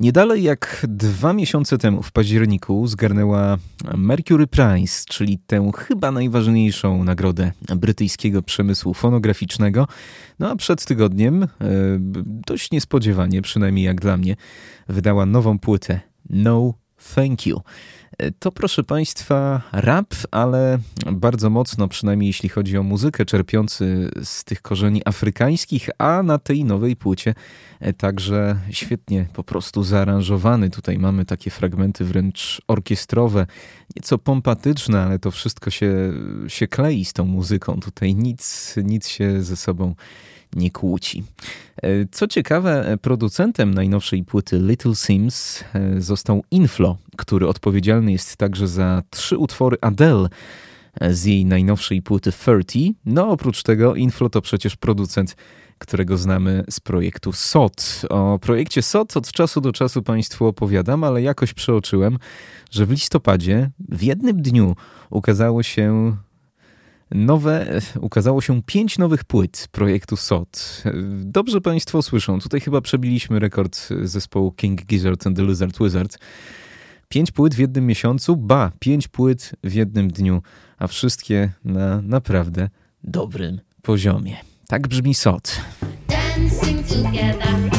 Nie 0.00 0.12
dalej 0.12 0.42
jak 0.42 0.86
dwa 0.88 1.32
miesiące 1.32 1.78
temu, 1.78 2.02
w 2.02 2.12
październiku, 2.12 2.86
zgarnęła 2.86 3.58
Mercury 3.96 4.46
Prize, 4.46 5.04
czyli 5.08 5.38
tę 5.46 5.70
chyba 5.76 6.10
najważniejszą 6.10 7.04
nagrodę 7.04 7.52
brytyjskiego 7.76 8.42
przemysłu 8.42 8.94
fonograficznego. 8.94 9.88
No 10.38 10.50
a 10.50 10.56
przed 10.56 10.84
tygodniem, 10.84 11.42
e, 11.42 11.48
dość 12.46 12.70
niespodziewanie, 12.70 13.42
przynajmniej 13.42 13.84
jak 13.84 14.00
dla 14.00 14.16
mnie, 14.16 14.36
wydała 14.88 15.26
nową 15.26 15.58
płytę 15.58 16.00
No 16.30 16.74
Thank 17.14 17.46
You. 17.46 17.60
To 18.38 18.52
proszę 18.52 18.84
Państwa 18.84 19.62
rap, 19.72 20.14
ale 20.30 20.78
bardzo 21.12 21.50
mocno, 21.50 21.88
przynajmniej 21.88 22.26
jeśli 22.26 22.48
chodzi 22.48 22.78
o 22.78 22.82
muzykę, 22.82 23.24
czerpiący 23.24 24.10
z 24.24 24.44
tych 24.44 24.62
korzeni 24.62 25.02
afrykańskich, 25.04 25.88
a 25.98 26.22
na 26.22 26.38
tej 26.38 26.64
nowej 26.64 26.96
płycie 26.96 27.34
także 27.98 28.56
świetnie 28.70 29.26
po 29.32 29.44
prostu 29.44 29.82
zaaranżowany. 29.82 30.70
Tutaj 30.70 30.98
mamy 30.98 31.24
takie 31.24 31.50
fragmenty 31.50 32.04
wręcz 32.04 32.62
orkiestrowe, 32.68 33.46
nieco 33.96 34.18
pompatyczne, 34.18 35.02
ale 35.02 35.18
to 35.18 35.30
wszystko 35.30 35.70
się, 35.70 36.12
się 36.48 36.68
klei 36.68 37.04
z 37.04 37.12
tą 37.12 37.24
muzyką. 37.24 37.80
Tutaj 37.80 38.14
nic, 38.14 38.74
nic 38.84 39.08
się 39.08 39.42
ze 39.42 39.56
sobą 39.56 39.86
nie 39.88 39.94
kłóci. 40.72 41.24
E, 41.82 41.88
co 42.10 42.26
ciekawe, 42.26 42.98
producentem 43.02 43.74
najnowszej 43.74 44.24
płyty 44.24 44.58
Little 44.58 44.94
Sims 44.94 45.64
e, 45.74 46.00
został 46.00 46.44
Inflo, 46.50 46.96
który 47.16 47.48
odpowiedzialny 47.48 48.12
jest 48.12 48.36
także 48.36 48.68
za 48.68 49.02
trzy 49.10 49.38
utwory 49.38 49.76
Adele 49.80 50.28
e, 51.00 51.14
z 51.14 51.24
jej 51.24 51.44
najnowszej 51.44 52.02
płyty 52.02 52.32
30. 52.32 52.94
No 53.06 53.28
oprócz 53.28 53.62
tego 53.62 53.94
Inflo 53.94 54.30
to 54.30 54.42
przecież 54.42 54.76
producent 54.76 55.36
którego 55.80 56.16
znamy 56.16 56.64
z 56.70 56.80
projektu 56.80 57.32
SOT. 57.32 58.02
O 58.10 58.38
projekcie 58.38 58.82
SOT 58.82 59.16
od 59.16 59.32
czasu 59.32 59.60
do 59.60 59.72
czasu 59.72 60.02
Państwu 60.02 60.46
opowiadam, 60.46 61.04
ale 61.04 61.22
jakoś 61.22 61.54
przeoczyłem, 61.54 62.18
że 62.70 62.86
w 62.86 62.90
listopadzie 62.90 63.70
w 63.88 64.02
jednym 64.02 64.42
dniu 64.42 64.76
ukazało 65.10 65.62
się 65.62 66.16
nowe, 67.10 67.80
ukazało 68.00 68.40
się 68.40 68.62
pięć 68.62 68.98
nowych 68.98 69.24
płyt 69.24 69.68
projektu 69.72 70.16
SOT. 70.16 70.82
Dobrze 71.12 71.60
Państwo 71.60 72.02
słyszą, 72.02 72.40
tutaj 72.40 72.60
chyba 72.60 72.80
przebiliśmy 72.80 73.38
rekord 73.38 73.88
zespołu 74.02 74.52
King 74.52 74.86
Gizzard 74.86 75.26
and 75.26 75.36
the 75.36 75.42
Lizard 75.42 75.78
Wizard. 75.80 76.18
Pięć 77.08 77.30
płyt 77.30 77.54
w 77.54 77.58
jednym 77.58 77.86
miesiącu, 77.86 78.36
ba, 78.36 78.72
pięć 78.78 79.08
płyt 79.08 79.52
w 79.64 79.74
jednym 79.74 80.10
dniu, 80.10 80.42
a 80.78 80.86
wszystkie 80.86 81.52
na 81.64 82.02
naprawdę 82.02 82.68
dobrym 83.04 83.60
poziomie. 83.82 84.36
Tak 84.66 84.88
brzmi 84.88 85.14
SOT. 85.14 85.60
Dancing 86.08 86.86
together. 86.86 87.70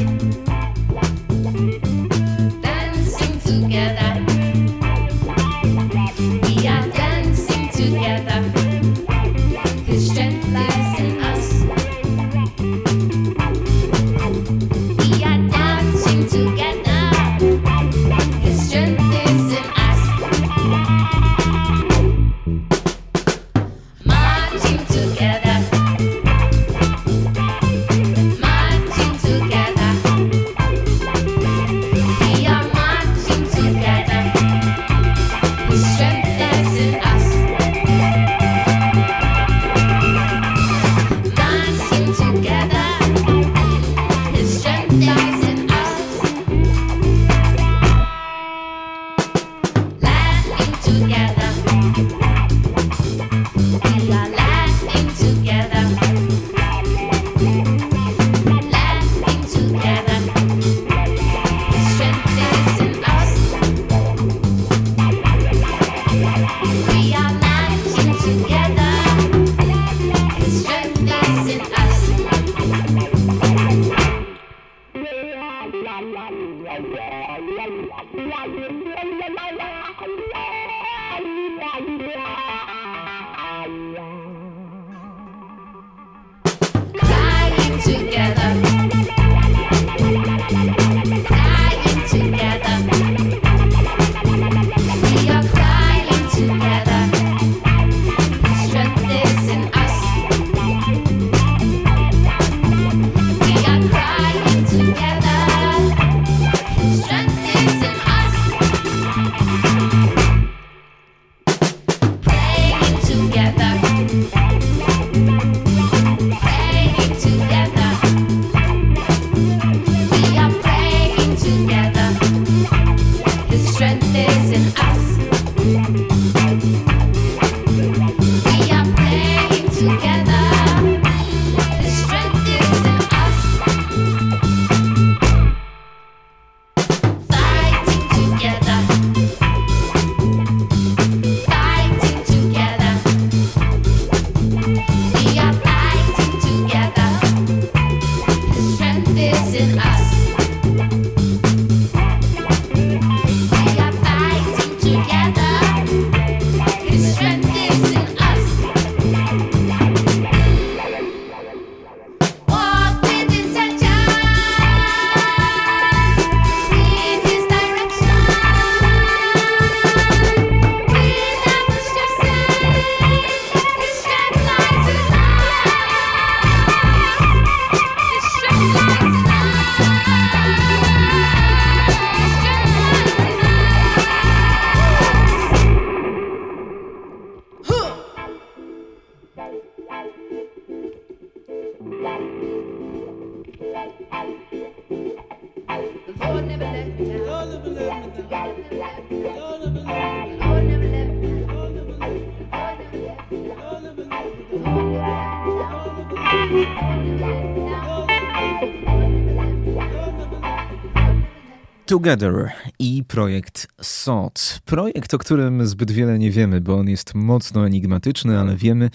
Together 211.91 212.51
i 212.79 213.03
projekt 213.07 213.67
SOT. 213.81 214.59
Projekt, 214.65 215.13
o 215.13 215.17
którym 215.17 215.67
zbyt 215.67 215.91
wiele 215.91 216.19
nie 216.19 216.31
wiemy, 216.31 216.61
bo 216.61 216.75
on 216.75 216.89
jest 216.89 217.15
mocno 217.15 217.67
enigmatyczny, 217.67 218.39
ale 218.39 218.55
wiemy, 218.55 218.89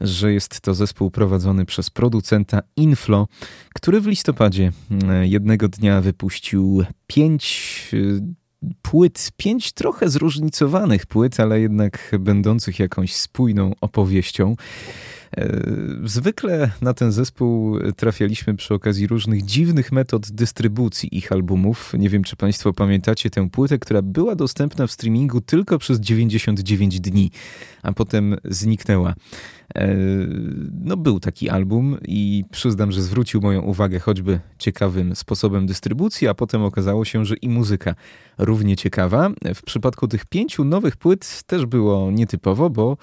że 0.00 0.32
jest 0.32 0.60
to 0.60 0.74
zespół 0.74 1.10
prowadzony 1.10 1.64
przez 1.64 1.90
producenta 1.90 2.62
Inflo, 2.76 3.28
który 3.74 4.00
w 4.00 4.06
listopadzie 4.06 4.72
e, 5.08 5.26
jednego 5.26 5.68
dnia 5.68 6.00
wypuścił 6.00 6.84
pięć 7.06 7.90
e, 7.92 8.66
płyt, 8.82 9.30
pięć 9.36 9.72
trochę 9.72 10.08
zróżnicowanych 10.08 11.06
płyt, 11.06 11.40
ale 11.40 11.60
jednak 11.60 12.16
będących 12.20 12.78
jakąś 12.78 13.14
spójną 13.14 13.72
opowieścią. 13.80 14.56
E, 15.36 15.62
zwykle 16.04 16.70
na 16.80 16.94
ten 16.94 17.12
zespół 17.12 17.78
trafialiśmy 17.96 18.54
przy 18.54 18.74
okazji 18.74 19.06
różnych 19.06 19.44
dziwnych 19.44 19.92
metod 19.92 20.30
dystrybucji 20.30 21.16
ich 21.18 21.32
albumów. 21.32 21.92
Nie 21.98 22.08
wiem, 22.08 22.24
czy 22.24 22.36
Państwo 22.36 22.72
pamiętacie 22.72 23.30
tę 23.30 23.50
płytę, 23.50 23.78
która 23.78 24.02
była 24.02 24.34
dostępna 24.34 24.86
w 24.86 24.92
streamingu 24.92 25.40
tylko 25.40 25.78
przez 25.78 26.00
99 26.00 27.00
dni, 27.00 27.30
a 27.82 27.92
potem 27.92 28.36
zniknęła. 28.44 29.14
E, 29.74 29.96
no, 30.84 30.96
był 30.96 31.20
taki 31.20 31.48
album 31.48 31.98
i 32.08 32.44
przyznam, 32.50 32.92
że 32.92 33.02
zwrócił 33.02 33.40
moją 33.40 33.62
uwagę 33.62 33.98
choćby 33.98 34.40
ciekawym 34.58 35.16
sposobem 35.16 35.66
dystrybucji, 35.66 36.28
a 36.28 36.34
potem 36.34 36.62
okazało 36.62 37.04
się, 37.04 37.24
że 37.24 37.36
i 37.36 37.48
muzyka 37.48 37.94
równie 38.38 38.76
ciekawa. 38.76 39.30
W 39.54 39.62
przypadku 39.62 40.08
tych 40.08 40.26
pięciu 40.26 40.64
nowych 40.64 40.96
płyt 40.96 41.42
też 41.46 41.66
było 41.66 42.10
nietypowo, 42.10 42.70
bo 42.70 42.96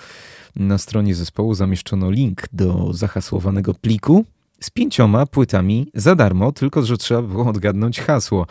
na 0.59 0.77
stronie 0.77 1.15
zespołu 1.15 1.53
zamieszczono 1.53 2.11
link 2.11 2.43
do 2.53 2.93
zahasłowanego 2.93 3.73
pliku 3.73 4.25
z 4.59 4.69
pięcioma 4.69 5.25
płytami 5.25 5.91
za 5.93 6.15
darmo, 6.15 6.51
tylko 6.51 6.81
że 6.81 6.97
trzeba 6.97 7.21
było 7.21 7.45
odgadnąć 7.45 7.99
hasło. 7.99 8.47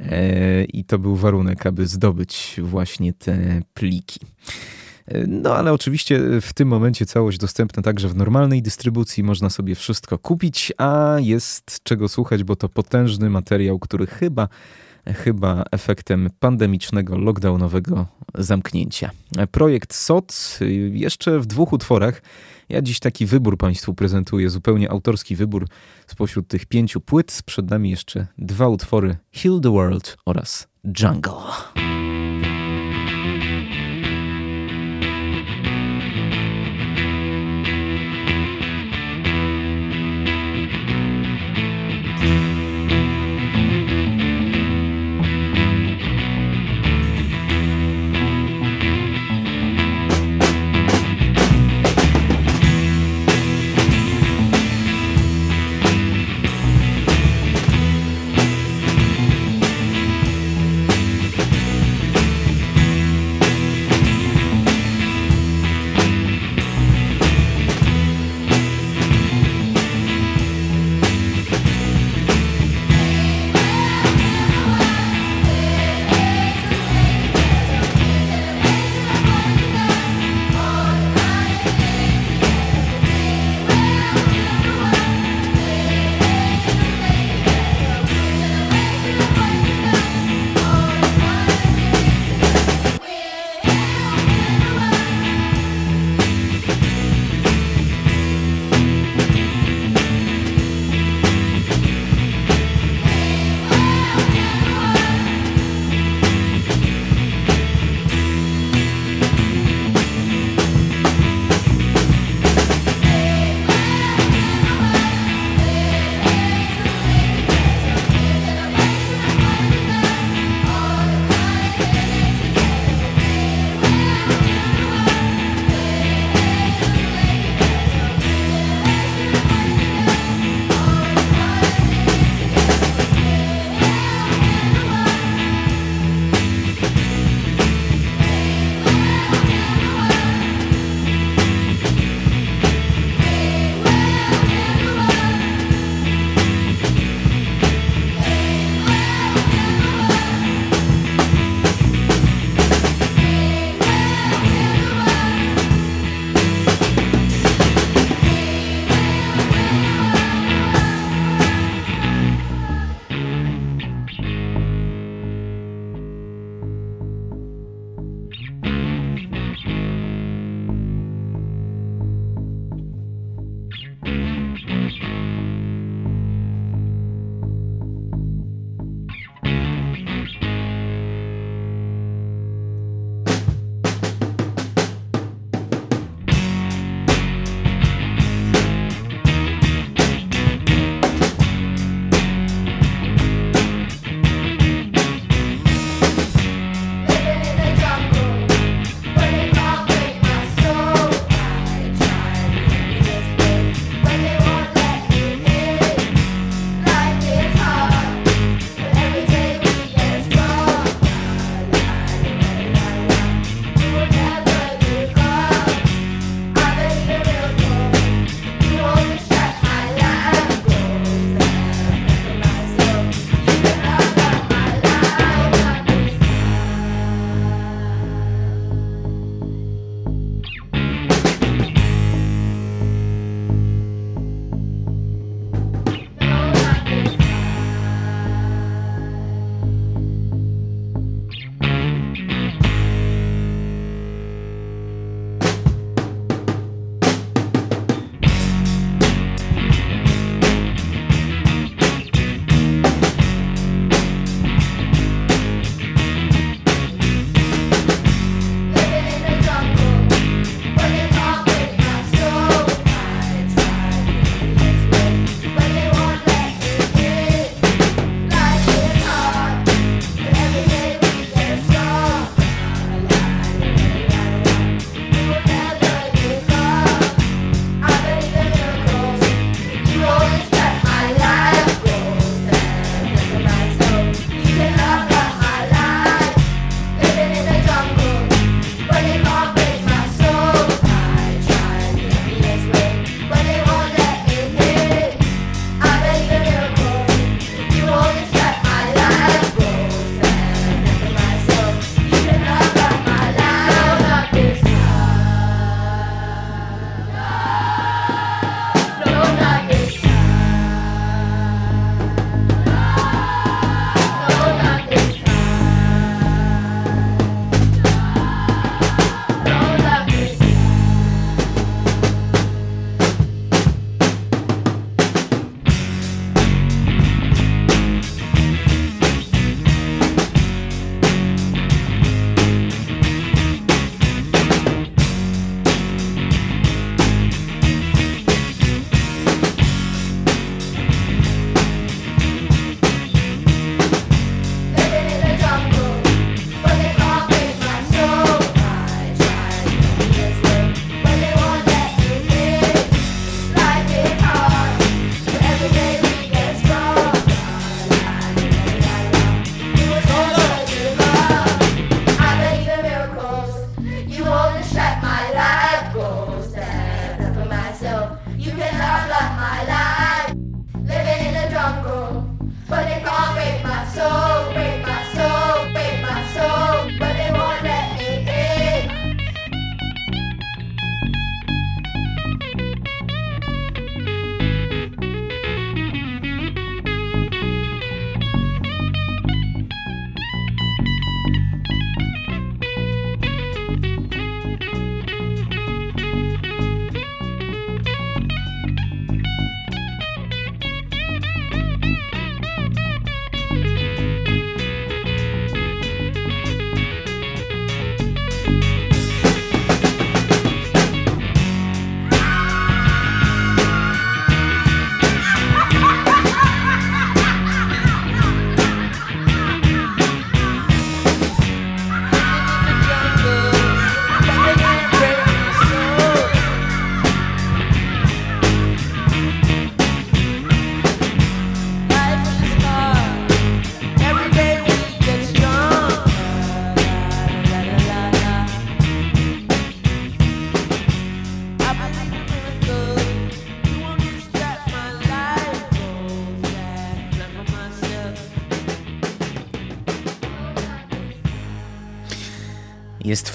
E, 0.00 0.64
I 0.64 0.84
to 0.84 0.98
był 0.98 1.16
warunek, 1.16 1.66
aby 1.66 1.86
zdobyć 1.86 2.60
właśnie 2.62 3.12
te 3.12 3.62
pliki. 3.74 4.20
E, 5.06 5.26
no 5.26 5.56
ale 5.56 5.72
oczywiście 5.72 6.20
w 6.40 6.52
tym 6.52 6.68
momencie 6.68 7.06
całość 7.06 7.38
dostępna 7.38 7.82
także 7.82 8.08
w 8.08 8.16
normalnej 8.16 8.62
dystrybucji, 8.62 9.22
można 9.22 9.50
sobie 9.50 9.74
wszystko 9.74 10.18
kupić, 10.18 10.72
a 10.78 11.16
jest 11.20 11.82
czego 11.82 12.08
słuchać, 12.08 12.44
bo 12.44 12.56
to 12.56 12.68
potężny 12.68 13.30
materiał, 13.30 13.78
który 13.78 14.06
chyba 14.06 14.48
chyba 15.14 15.64
efektem 15.70 16.30
pandemicznego, 16.40 17.18
lockdownowego 17.18 18.06
zamknięcia. 18.34 19.10
Projekt 19.50 19.94
SOT 19.94 20.58
jeszcze 20.90 21.40
w 21.40 21.46
dwóch 21.46 21.72
utworach. 21.72 22.22
Ja 22.68 22.82
dziś 22.82 23.00
taki 23.00 23.26
wybór 23.26 23.58
Państwu 23.58 23.94
prezentuję, 23.94 24.50
zupełnie 24.50 24.90
autorski 24.90 25.36
wybór 25.36 25.68
spośród 26.06 26.48
tych 26.48 26.66
pięciu 26.66 27.00
płyt. 27.00 27.42
Przed 27.46 27.70
nami 27.70 27.90
jeszcze 27.90 28.26
dwa 28.38 28.68
utwory 28.68 29.16
Heal 29.32 29.60
the 29.60 29.70
World 29.72 30.16
oraz 30.24 30.68
Jungle. 30.84 32.05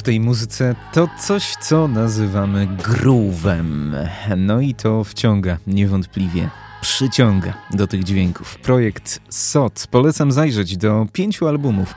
W 0.01 0.03
tej 0.03 0.19
muzyce 0.19 0.75
to 0.93 1.09
coś, 1.19 1.55
co 1.55 1.87
nazywamy 1.87 2.67
groove'em. 2.67 3.95
No 4.37 4.61
i 4.61 4.73
to 4.73 5.03
wciąga, 5.03 5.57
niewątpliwie. 5.67 6.49
Przyciąga 6.81 7.53
do 7.71 7.87
tych 7.87 8.03
dźwięków. 8.03 8.57
Projekt 8.57 9.21
SOT. 9.29 9.87
Polecam 9.91 10.31
zajrzeć 10.31 10.77
do 10.77 11.07
pięciu 11.13 11.47
albumów, 11.47 11.93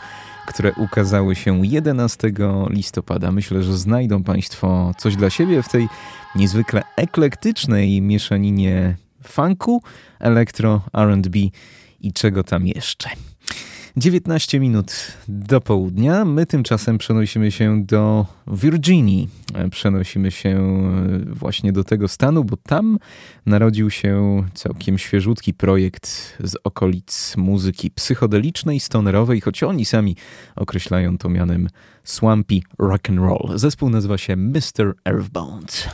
które 0.47 0.73
ukazały 0.73 1.35
się 1.35 1.67
11 1.67 2.33
listopada. 2.71 3.33
Myślę, 3.33 3.63
że 3.63 3.79
znajdą 3.79 4.23
Państwo 4.23 4.95
coś 4.99 5.17
dla 5.17 5.31
siebie 5.31 5.63
w 5.63 5.69
tej 5.69 5.89
niezwykle 6.35 6.83
eklektycznej 6.97 8.03
mieszaninie 8.03 8.97
funku, 9.23 9.83
elektro, 10.21 10.83
RB 10.97 11.37
i 12.01 12.13
czego 12.13 12.45
tam 12.45 12.67
jeszcze. 12.67 13.11
19 13.97 14.61
minut 14.61 14.93
do 15.29 15.61
południa. 15.61 16.25
My 16.25 16.47
tymczasem 16.47 16.99
przenosimy 16.99 17.51
się 17.51 17.85
do 17.85 18.27
Virginii. 18.47 19.29
Przenosimy 19.71 20.31
się 20.31 20.83
właśnie 21.27 21.73
do 21.73 21.85
tego 21.85 22.09
stanu, 22.09 22.45
bo 22.45 22.57
tam 22.57 22.99
narodził 23.47 23.91
się 23.91 24.43
całkiem 24.55 24.99
świeżutki 24.99 25.55
projekt 25.55 26.37
z 26.41 26.57
okolic 26.65 27.35
muzyki 27.37 27.91
psychodelicznej, 27.91 28.81
stonerowej, 28.81 29.41
choć 29.41 29.63
oni 29.63 29.85
sami 29.85 30.17
określają 30.57 31.19
to 31.19 31.29
mianem 31.29 31.69
Swampy 32.05 32.61
Rock 32.79 33.11
and 33.11 33.19
Roll. 33.19 33.59
Zespół 33.59 33.91
nazywa 33.91 34.19
się 34.19 34.37
Mr. 34.37 34.95
Earthbound. 35.05 35.89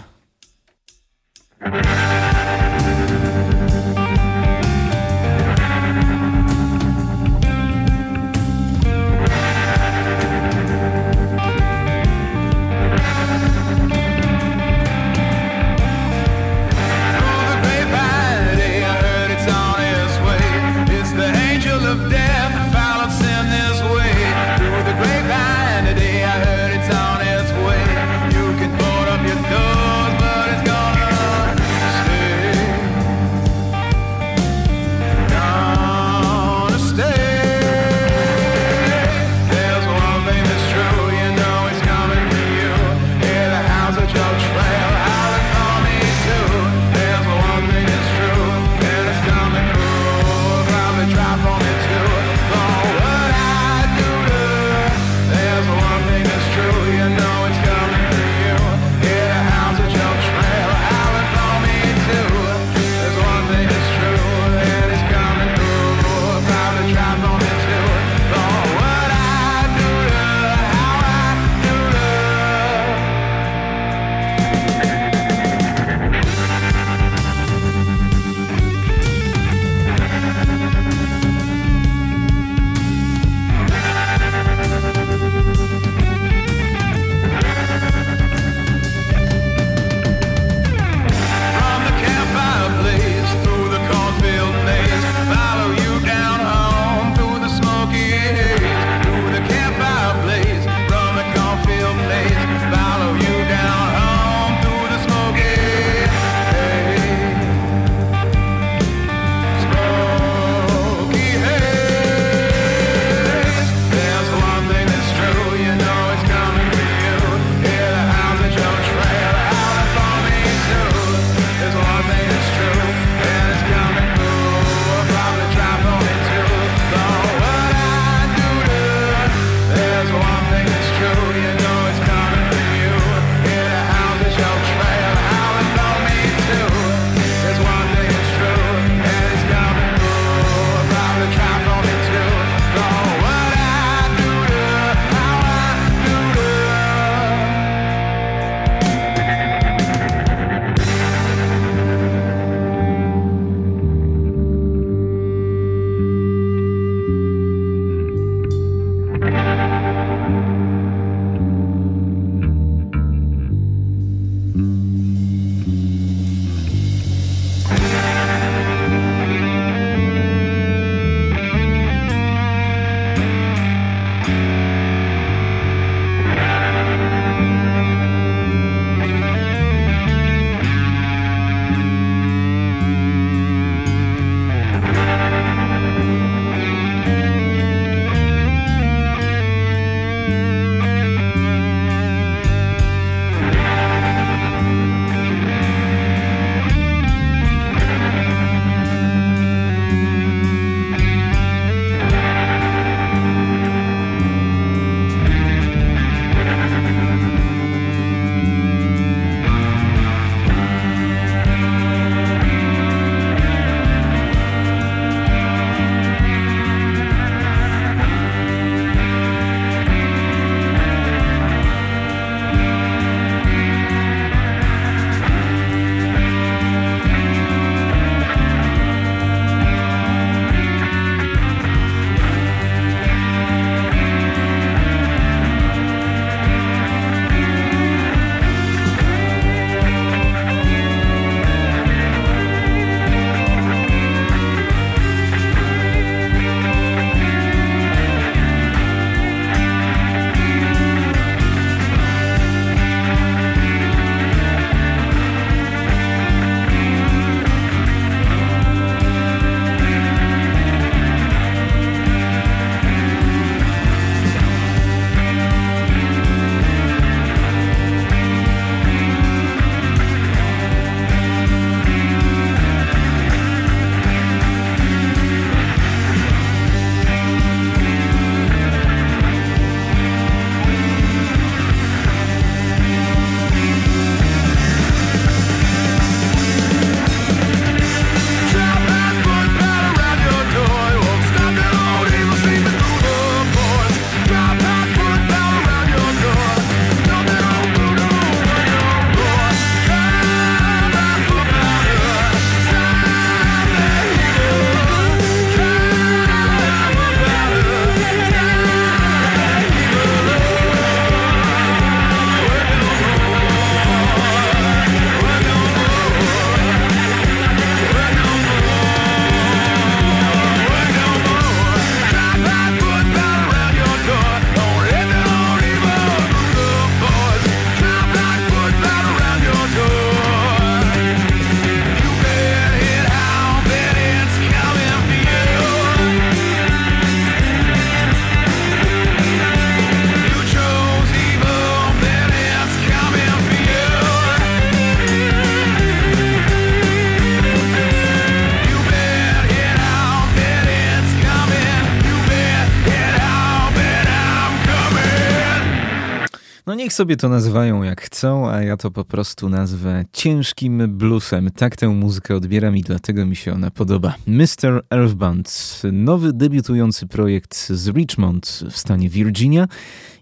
Niech 356.90 356.94
sobie 356.96 357.16
to 357.16 357.28
nazywają 357.28 357.82
jak 357.82 358.00
chcą, 358.00 358.50
a 358.50 358.62
ja 358.62 358.76
to 358.76 358.90
po 358.90 359.04
prostu 359.04 359.48
nazwę 359.48 360.04
ciężkim 360.12 360.98
bluesem. 360.98 361.50
Tak 361.50 361.76
tę 361.76 361.88
muzykę 361.88 362.34
odbieram 362.36 362.76
i 362.76 362.82
dlatego 362.82 363.26
mi 363.26 363.36
się 363.36 363.52
ona 363.52 363.70
podoba. 363.70 364.14
Mr. 364.26 364.84
Earthbound, 364.90 365.82
nowy 365.92 366.32
debiutujący 366.32 367.06
projekt 367.06 367.68
z 367.70 367.88
Richmond 367.88 368.62
w 368.70 368.76
stanie 368.76 369.08
Virginia. 369.08 369.68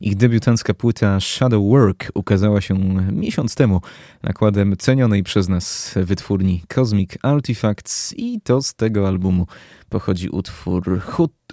Ich 0.01 0.16
debiutancka 0.16 0.75
płyta 0.75 1.20
Shadow 1.20 1.69
Work 1.69 2.11
ukazała 2.15 2.61
się 2.61 2.75
miesiąc 3.12 3.55
temu 3.55 3.81
nakładem 4.23 4.77
cenionej 4.77 5.23
przez 5.23 5.49
nas 5.49 5.95
wytwórni 5.97 6.62
Cosmic 6.75 7.11
Artifacts 7.23 8.15
i 8.16 8.41
to 8.41 8.62
z 8.62 8.75
tego 8.75 9.09
albumu 9.09 9.47
pochodzi 9.89 10.29
utwór 10.29 11.01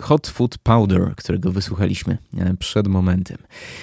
Hot, 0.01 0.27
Food 0.27 0.57
Powder, 0.57 1.13
którego 1.15 1.51
wysłuchaliśmy 1.51 2.17
e, 2.37 2.53
przed 2.59 2.87
momentem. 2.87 3.37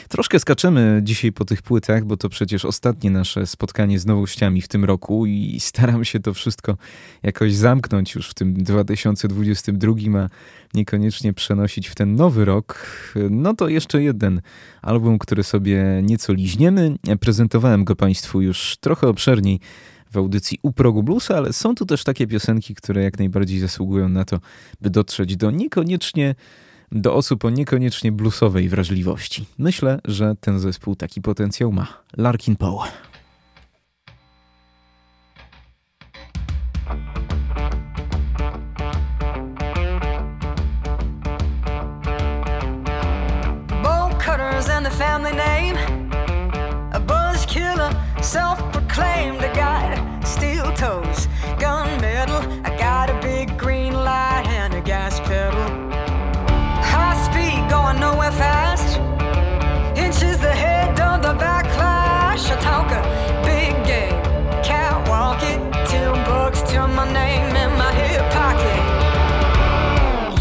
Troszkę 0.09 0.39
skaczemy 0.39 1.01
dzisiaj 1.03 1.33
po 1.33 1.45
tych 1.45 1.63
płytach, 1.63 2.05
bo 2.05 2.17
to 2.17 2.29
przecież 2.29 2.65
ostatnie 2.65 3.11
nasze 3.11 3.47
spotkanie 3.47 3.99
z 3.99 4.07
nowościami 4.07 4.63
w 4.63 4.69
tym 4.69 4.85
roku 4.85 5.27
i 5.27 5.61
staram 5.61 6.05
się 6.05 6.21
to 6.21 6.35
wszystko 6.35 6.77
jakoś 7.23 7.55
zamknąć 7.55 8.15
już 8.15 8.31
w 8.31 8.35
tym 8.35 8.55
2022, 8.55 9.95
a 10.19 10.29
niekoniecznie 10.75 11.33
przenosić 11.33 11.89
w 11.89 11.95
ten 11.95 12.15
nowy 12.15 12.45
rok. 12.45 12.87
No 13.31 13.55
to 13.55 13.69
jeszcze 13.69 14.03
jeden 14.03 14.41
album, 14.83 15.19
który 15.19 15.43
sobie 15.43 16.01
nieco 16.03 16.33
liźniemy. 16.33 16.97
Prezentowałem 17.21 17.85
go 17.85 17.97
Państwu 17.97 18.41
już 18.41 18.77
trochę 18.81 19.09
obszerniej 19.09 19.61
w 20.11 20.17
audycji 20.17 20.59
u 20.63 20.73
progu 20.73 21.03
bluesa, 21.03 21.37
ale 21.37 21.53
są 21.53 21.75
tu 21.75 21.87
też 21.87 22.05
takie 22.05 22.27
piosenki, 22.27 22.75
które 22.75 23.03
jak 23.03 23.19
najbardziej 23.19 23.61
zasługują 23.61 24.09
na 24.09 24.25
to, 24.25 24.41
by 24.81 24.91
dotrzeć 24.91 25.37
do 25.37 25.51
niekoniecznie 25.51 26.35
do 26.93 27.15
osób 27.15 27.45
o 27.45 27.51
niekoniecznie 27.51 28.13
bluesowej 28.13 28.69
wrażliwości. 28.69 29.45
Myślę, 29.59 30.01
że 30.05 30.35
ten 30.41 30.59
zespół 30.59 30.97
taki 30.97 31.23
potencjał 31.23 31.73
ma. 31.73 31.87
Larkin 32.17 32.57
Poe. 32.57 33.12
Family 45.23 45.37
name. 45.37 45.77
A 46.93 47.01
buzz 47.01 47.47
killer, 47.47 47.91
self 48.21 48.59
proclaimed 48.73 49.43
a 49.43 49.53
guy 49.55 50.21
steel 50.25 50.73
toes, 50.73 51.29
gunmetal. 51.59 52.43
I 52.65 52.77
got 52.77 53.09
a 53.11 53.15
big 53.21 53.57
green 53.57 53.93
light 53.93 54.45
and 54.49 54.75
a 54.75 54.81
gas 54.81 55.21
pedal. 55.21 55.63
High 56.83 57.17
speed, 57.27 57.71
going 57.71 58.01
nowhere 58.01 58.33
fast. 58.33 58.99
Inches 59.97 60.43
ahead 60.43 60.99
of 61.01 61.23
the 61.23 61.35
backlash. 61.35 62.51
I 62.51 62.57
talk 62.61 62.91
a 62.91 63.03
big 63.45 63.75
game, 63.87 64.23
catwalk 64.65 65.43
it. 65.43 65.61
Ten 65.87 66.15
bucks 66.25 66.63
to 66.73 66.89
my 66.89 67.07
name 67.13 67.55
in 67.63 67.71
my 67.79 67.93
hip 67.93 68.25
pocket. 68.33 68.83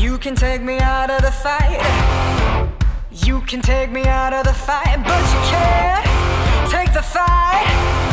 You 0.02 0.18
can 0.18 0.36
take 0.36 0.62
me 0.62 0.80
out 0.80 1.12
of 1.12 1.22
the 1.22 1.32
fight. 1.32 2.01
Can 3.52 3.62
take 3.62 3.92
me 3.92 4.06
out 4.06 4.32
of 4.32 4.46
the 4.46 4.54
fight, 4.54 5.04
but 5.04 5.20
you 5.34 5.42
can't 5.52 6.72
take 6.72 6.94
the 6.94 7.02
fight 7.02 8.11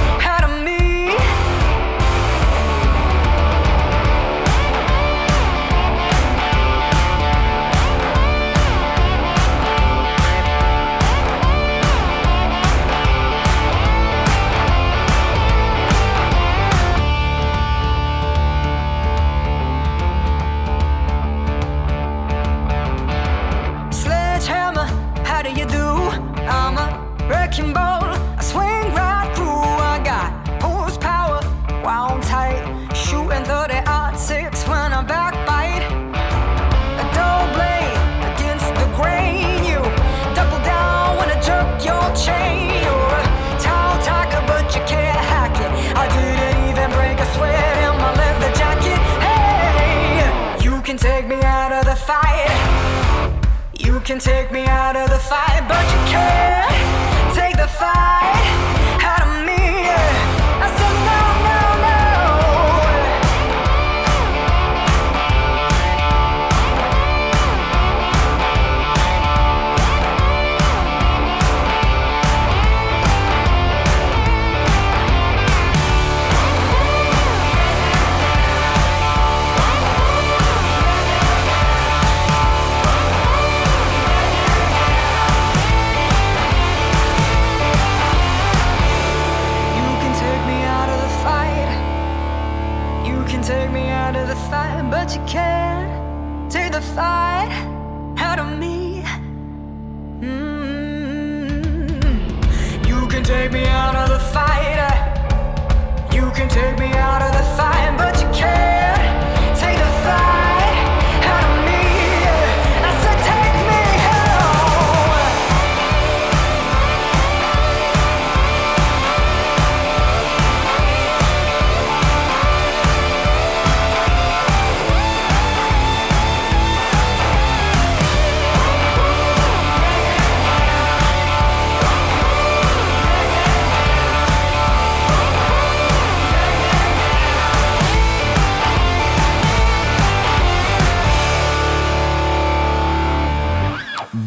wrecking 27.58 27.72
ball. 27.72 28.02
I 28.02 28.42
swing 28.42 28.94
right 28.94 29.30
through. 29.34 29.46
I 29.46 30.00
got 30.04 30.62
horsepower, 30.62 31.40
wound 31.82 32.22
tight, 32.22 32.62
shooting 32.94 33.44
30 33.44 33.74
odd 33.86 34.16
six 34.16 34.66
when 34.68 34.92
I 34.92 35.02
backbite. 35.02 35.84
A 36.98 37.04
blade 37.54 37.98
against 38.30 38.68
the 38.78 38.86
grain. 38.96 39.64
You 39.64 39.80
double 40.34 40.62
down 40.64 41.16
when 41.18 41.28
I 41.30 41.40
jerk 41.40 41.84
your 41.84 42.06
chain. 42.14 42.82
You're 42.84 43.18
a 43.18 43.58
tall 43.58 43.98
tiger, 44.02 44.42
but 44.46 44.74
you 44.74 44.82
can't 44.86 45.18
hack 45.32 45.54
it. 45.58 45.70
I 45.96 46.06
didn't 46.16 46.58
even 46.70 46.90
break 46.96 47.18
a 47.18 47.26
sweat 47.34 47.76
in 47.86 47.94
my 47.98 48.12
leather 48.20 48.52
jacket. 48.54 49.00
Hey, 49.26 50.64
you 50.64 50.80
can 50.82 50.96
take 50.96 51.26
me 51.26 51.40
out 51.42 51.72
of 51.72 51.84
the 51.84 51.96
fight. 51.96 52.50
You 53.78 54.00
can 54.00 54.18
take 54.18 54.52
me 54.52 54.64
out 54.66 54.96
of 54.96 55.10
the 55.10 55.18
fight, 55.18 55.64
but 55.68 55.84
you 55.92 56.12
can't 56.12 57.17
take 57.34 57.56
the 57.56 57.68
fight 57.68 58.77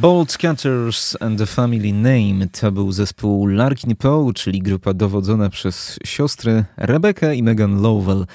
Bold 0.01 0.31
Scatters 0.31 1.17
and 1.19 1.37
the 1.37 1.45
Family 1.45 1.93
Name 1.93 2.47
to 2.47 2.71
był 2.71 2.91
zespół 2.91 3.47
Larkin 3.47 3.95
Poe, 3.95 4.33
czyli 4.33 4.59
grupa 4.59 4.93
dowodzona 4.93 5.49
przez 5.49 5.99
siostry 6.05 6.65
Rebecca 6.77 7.33
i 7.33 7.43
Megan 7.43 7.81
Lowell. 7.81 8.25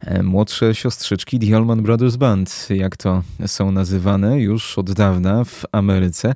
E, 0.00 0.22
Młodsze 0.22 0.74
siostrzyczki 0.74 1.38
The 1.38 1.56
Allman 1.56 1.82
Brothers 1.82 2.16
Band, 2.16 2.68
jak 2.70 2.96
to 2.96 3.22
są 3.46 3.72
nazywane 3.72 4.40
już 4.40 4.78
od 4.78 4.92
dawna 4.92 5.44
w 5.44 5.64
Ameryce. 5.72 6.34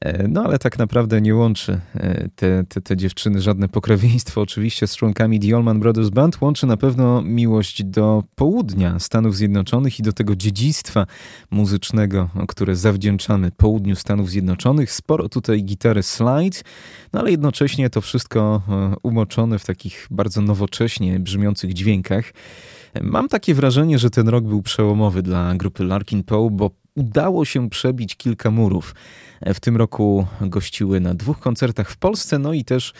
E, 0.00 0.28
No 0.28 0.44
ale 0.44 0.58
tak 0.58 0.78
naprawdę 0.78 1.20
nie 1.20 1.34
łączy 1.34 1.80
e, 1.94 2.28
te, 2.36 2.64
te, 2.68 2.80
te 2.80 2.96
dziewczyny 2.96 3.40
żadne 3.40 3.68
pokrewieństwo 3.68 4.40
oczywiście 4.40 4.86
z 4.86 4.96
członkami 4.96 5.40
The 5.40 5.56
Allman 5.56 5.80
Brothers 5.80 6.08
Band. 6.08 6.40
Łączy 6.40 6.66
na 6.66 6.76
pewno 6.76 7.22
miłość 7.22 7.84
do 7.84 8.24
południa 8.34 8.98
Stanów 8.98 9.36
Zjednoczonych 9.36 9.98
i 9.98 10.02
do 10.02 10.12
tego 10.12 10.36
dziedzictwa 10.36 11.06
muzycznego, 11.50 12.28
które 12.48 12.76
zawdzięczamy 12.76 13.50
południu 13.50 13.96
Stanów 13.96 14.30
Zjednoczonych. 14.30 14.92
Sporo 14.92 15.28
tutaj 15.28 15.64
gitary 15.64 16.02
slide, 16.02 16.58
no 17.12 17.20
ale 17.20 17.30
jednocześnie 17.30 17.90
to 17.90 18.00
wszystko 18.00 18.62
e, 18.68 18.94
umoczone 19.02 19.58
w 19.58 19.64
takich 19.64 20.06
bardzo 20.10 20.40
nowocześnie 20.40 21.20
brzmiących 21.20 21.74
dźwiękach. 21.74 22.32
Mam 23.02 23.28
takie 23.28 23.54
wrażenie, 23.54 23.98
że 23.98 24.10
ten 24.10 24.28
rok 24.28 24.44
był 24.44 24.62
przełomowy 24.62 25.22
dla 25.22 25.54
grupy 25.54 25.84
Larkin 25.84 26.24
Poe, 26.24 26.50
bo 26.50 26.70
udało 26.98 27.44
się 27.44 27.70
przebić 27.70 28.16
kilka 28.16 28.50
murów. 28.50 28.94
W 29.54 29.60
tym 29.60 29.76
roku 29.76 30.26
gościły 30.40 31.00
na 31.00 31.14
dwóch 31.14 31.38
koncertach 31.38 31.90
w 31.90 31.96
Polsce, 31.96 32.38
no 32.38 32.52
i 32.52 32.64
też 32.64 32.92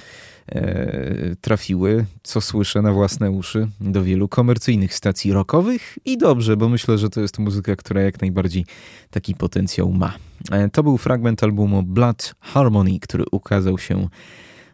e, 0.48 1.36
trafiły, 1.40 2.04
co 2.22 2.40
słyszę 2.40 2.82
na 2.82 2.92
własne 2.92 3.30
uszy, 3.30 3.68
do 3.80 4.02
wielu 4.02 4.28
komercyjnych 4.28 4.94
stacji 4.94 5.32
rockowych 5.32 5.98
i 6.04 6.18
dobrze, 6.18 6.56
bo 6.56 6.68
myślę, 6.68 6.98
że 6.98 7.10
to 7.10 7.20
jest 7.20 7.38
muzyka, 7.38 7.76
która 7.76 8.00
jak 8.00 8.20
najbardziej 8.20 8.66
taki 9.10 9.34
potencjał 9.34 9.92
ma. 9.92 10.14
E, 10.50 10.68
to 10.68 10.82
był 10.82 10.98
fragment 10.98 11.42
albumu 11.42 11.82
Blood 11.82 12.34
Harmony, 12.40 13.00
który 13.00 13.24
ukazał 13.32 13.78
się 13.78 14.08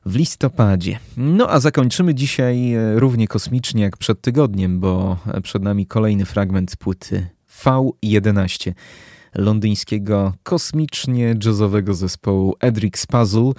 w 0.07 0.17
listopadzie. 0.17 0.99
No 1.17 1.51
a 1.51 1.61
zakończymy 1.61 2.15
dzisiaj 2.15 2.75
e, 2.75 2.99
równie 3.01 3.29
kosmicznie 3.29 3.83
jak 3.83 3.97
przed 3.97 4.21
tygodniem, 4.21 4.81
bo 4.81 5.17
przed 5.43 5.63
nami 5.63 5.87
kolejny 5.87 6.25
fragment 6.25 6.77
płyty 6.77 7.27
V11 7.65 8.73
londyńskiego 9.35 10.33
kosmicznie 10.43 11.35
jazzowego 11.45 11.95
zespołu 11.95 12.55
Edric's 12.61 13.07
Puzzle. 13.07 13.53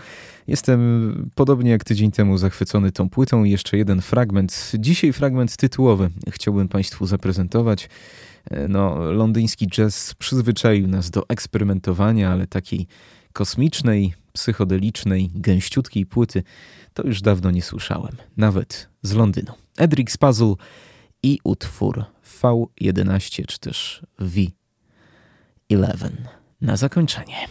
Jestem 0.48 1.32
podobnie 1.36 1.72
jak 1.72 1.84
tydzień 1.84 2.12
temu 2.12 2.38
zachwycony 2.38 2.92
tą 2.92 3.10
płytą 3.10 3.44
i 3.44 3.52
jeszcze 3.52 3.78
jeden 3.78 4.02
fragment. 4.02 4.72
Dzisiaj 4.80 5.14
fragment 5.14 5.58
tytułowy 5.58 6.10
chciałbym 6.30 6.68
Państwu 6.68 7.06
zaprezentować. 7.06 7.90
E, 8.52 8.68
no, 8.68 9.12
londyński 9.12 9.68
jazz 9.68 10.14
przyzwyczaił 10.14 10.88
nas 10.88 11.10
do 11.10 11.24
eksperymentowania, 11.30 12.32
ale 12.32 12.48
takiej 12.48 12.88
kosmicznej, 13.34 14.14
psychodelicznej, 14.34 15.32
gęściutkiej 15.36 16.06
płyty 16.06 16.44
to 16.94 17.08
już 17.08 17.22
dawno 17.22 17.52
nie 17.52 17.62
słyszałem, 17.62 18.16
nawet 18.38 18.90
z 19.02 19.14
Londynu. 19.14 19.54
Edric's 19.78 20.18
Puzzle 20.18 20.54
i 21.24 21.40
utwór 21.44 22.06
V11 22.42 23.46
czy 23.46 23.60
też 23.60 24.02
V11 24.20 24.65
na 26.62 26.78
zakończenie. 26.78 27.48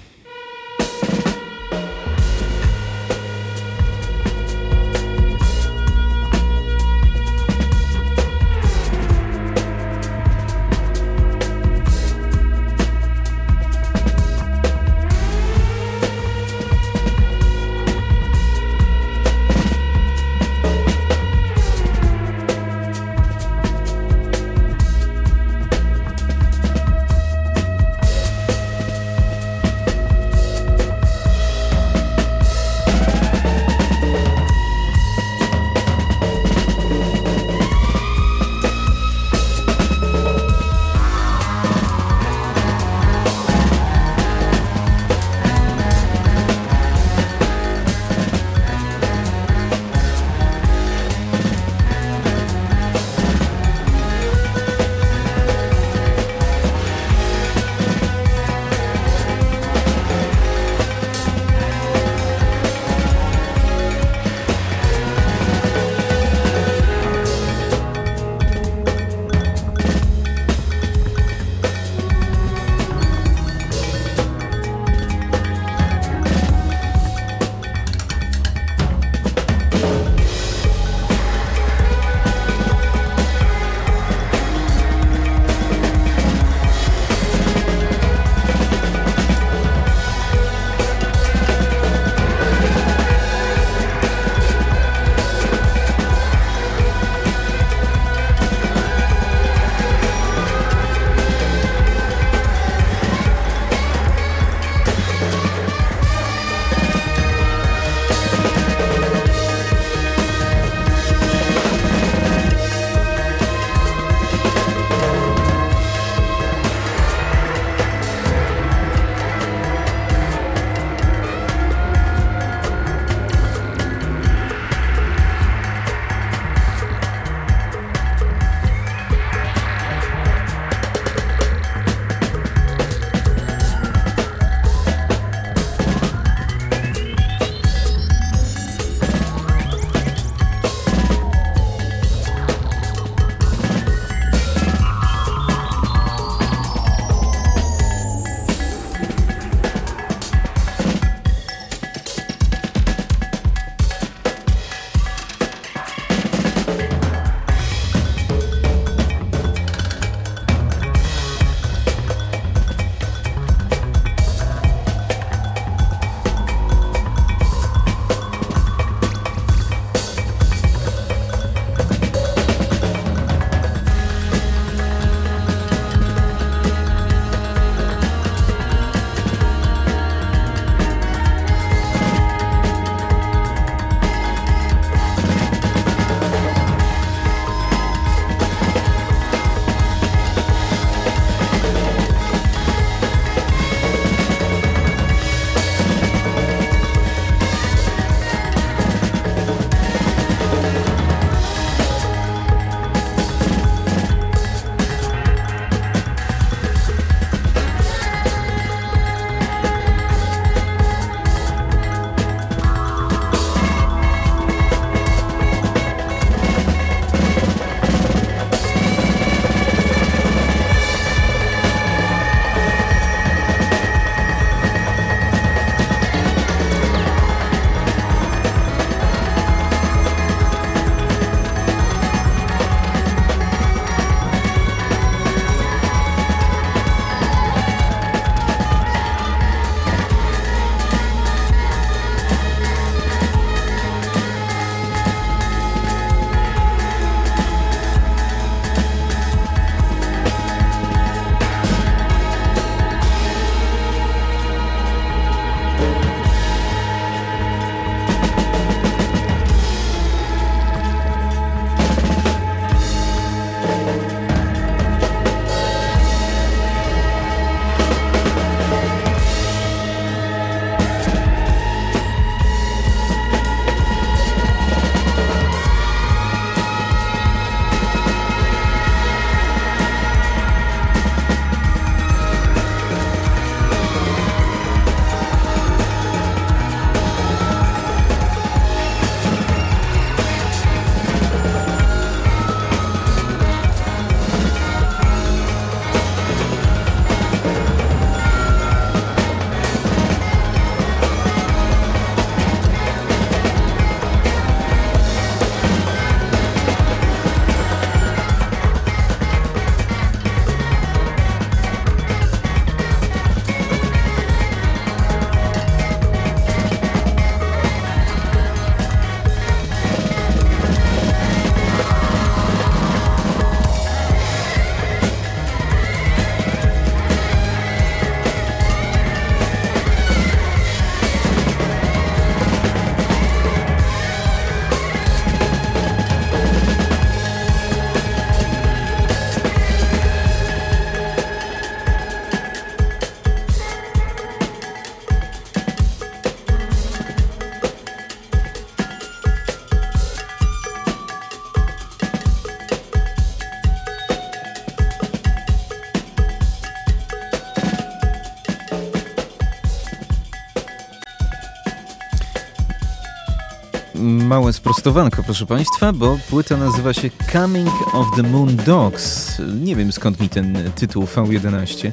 Sprostowanko, 364.74 365.22
proszę 365.22 365.46
Państwa, 365.46 365.92
bo 365.92 366.18
płyta 366.30 366.56
nazywa 366.56 366.92
się 366.92 367.10
Coming 367.32 367.94
of 367.94 368.06
the 368.16 368.22
Moon 368.22 368.56
Dogs. 368.56 369.42
Nie 369.60 369.76
wiem 369.76 369.92
skąd 369.92 370.20
mi 370.20 370.28
ten 370.28 370.58
tytuł 370.76 371.04
V11 371.04 371.92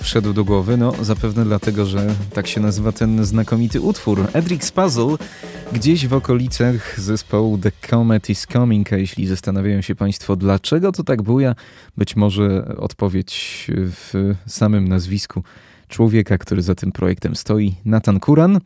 wszedł 0.00 0.32
do 0.32 0.44
głowy. 0.44 0.76
No, 0.76 0.92
zapewne 1.00 1.44
dlatego, 1.44 1.86
że 1.86 2.14
tak 2.32 2.46
się 2.46 2.60
nazywa 2.60 2.92
ten 2.92 3.24
znakomity 3.24 3.80
utwór. 3.80 4.22
Edric's 4.22 4.72
Puzzle 4.72 5.16
gdzieś 5.72 6.06
w 6.06 6.14
okolicach 6.14 7.00
zespołu 7.00 7.58
The 7.58 7.72
Comet 7.90 8.30
is 8.30 8.46
Coming, 8.52 8.92
a 8.92 8.96
jeśli 8.96 9.26
zastanawiają 9.26 9.80
się 9.80 9.94
Państwo, 9.94 10.36
dlaczego 10.36 10.92
to 10.92 11.04
tak 11.04 11.22
buja, 11.22 11.54
być 11.96 12.16
może 12.16 12.74
odpowiedź 12.76 13.66
w 13.68 14.34
samym 14.46 14.88
nazwisku 14.88 15.42
człowieka, 15.88 16.38
który 16.38 16.62
za 16.62 16.74
tym 16.74 16.92
projektem 16.92 17.36
stoi, 17.36 17.74
Nathan 17.84 18.20
Kuran, 18.20 18.60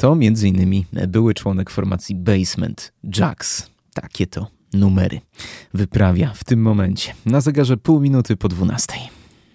to 0.00 0.12
m.in. 0.12 0.84
były 1.08 1.34
członek 1.34 1.70
formacji 1.70 2.14
Basement 2.14 2.92
Jacks. 3.16 3.70
Takie 3.94 4.26
to 4.26 4.46
numery 4.72 5.20
wyprawia 5.74 6.32
w 6.34 6.44
tym 6.44 6.62
momencie. 6.62 7.14
Na 7.26 7.40
zegarze 7.40 7.76
pół 7.76 8.00
minuty 8.00 8.36
po 8.36 8.48
dwunastej. 8.48 9.19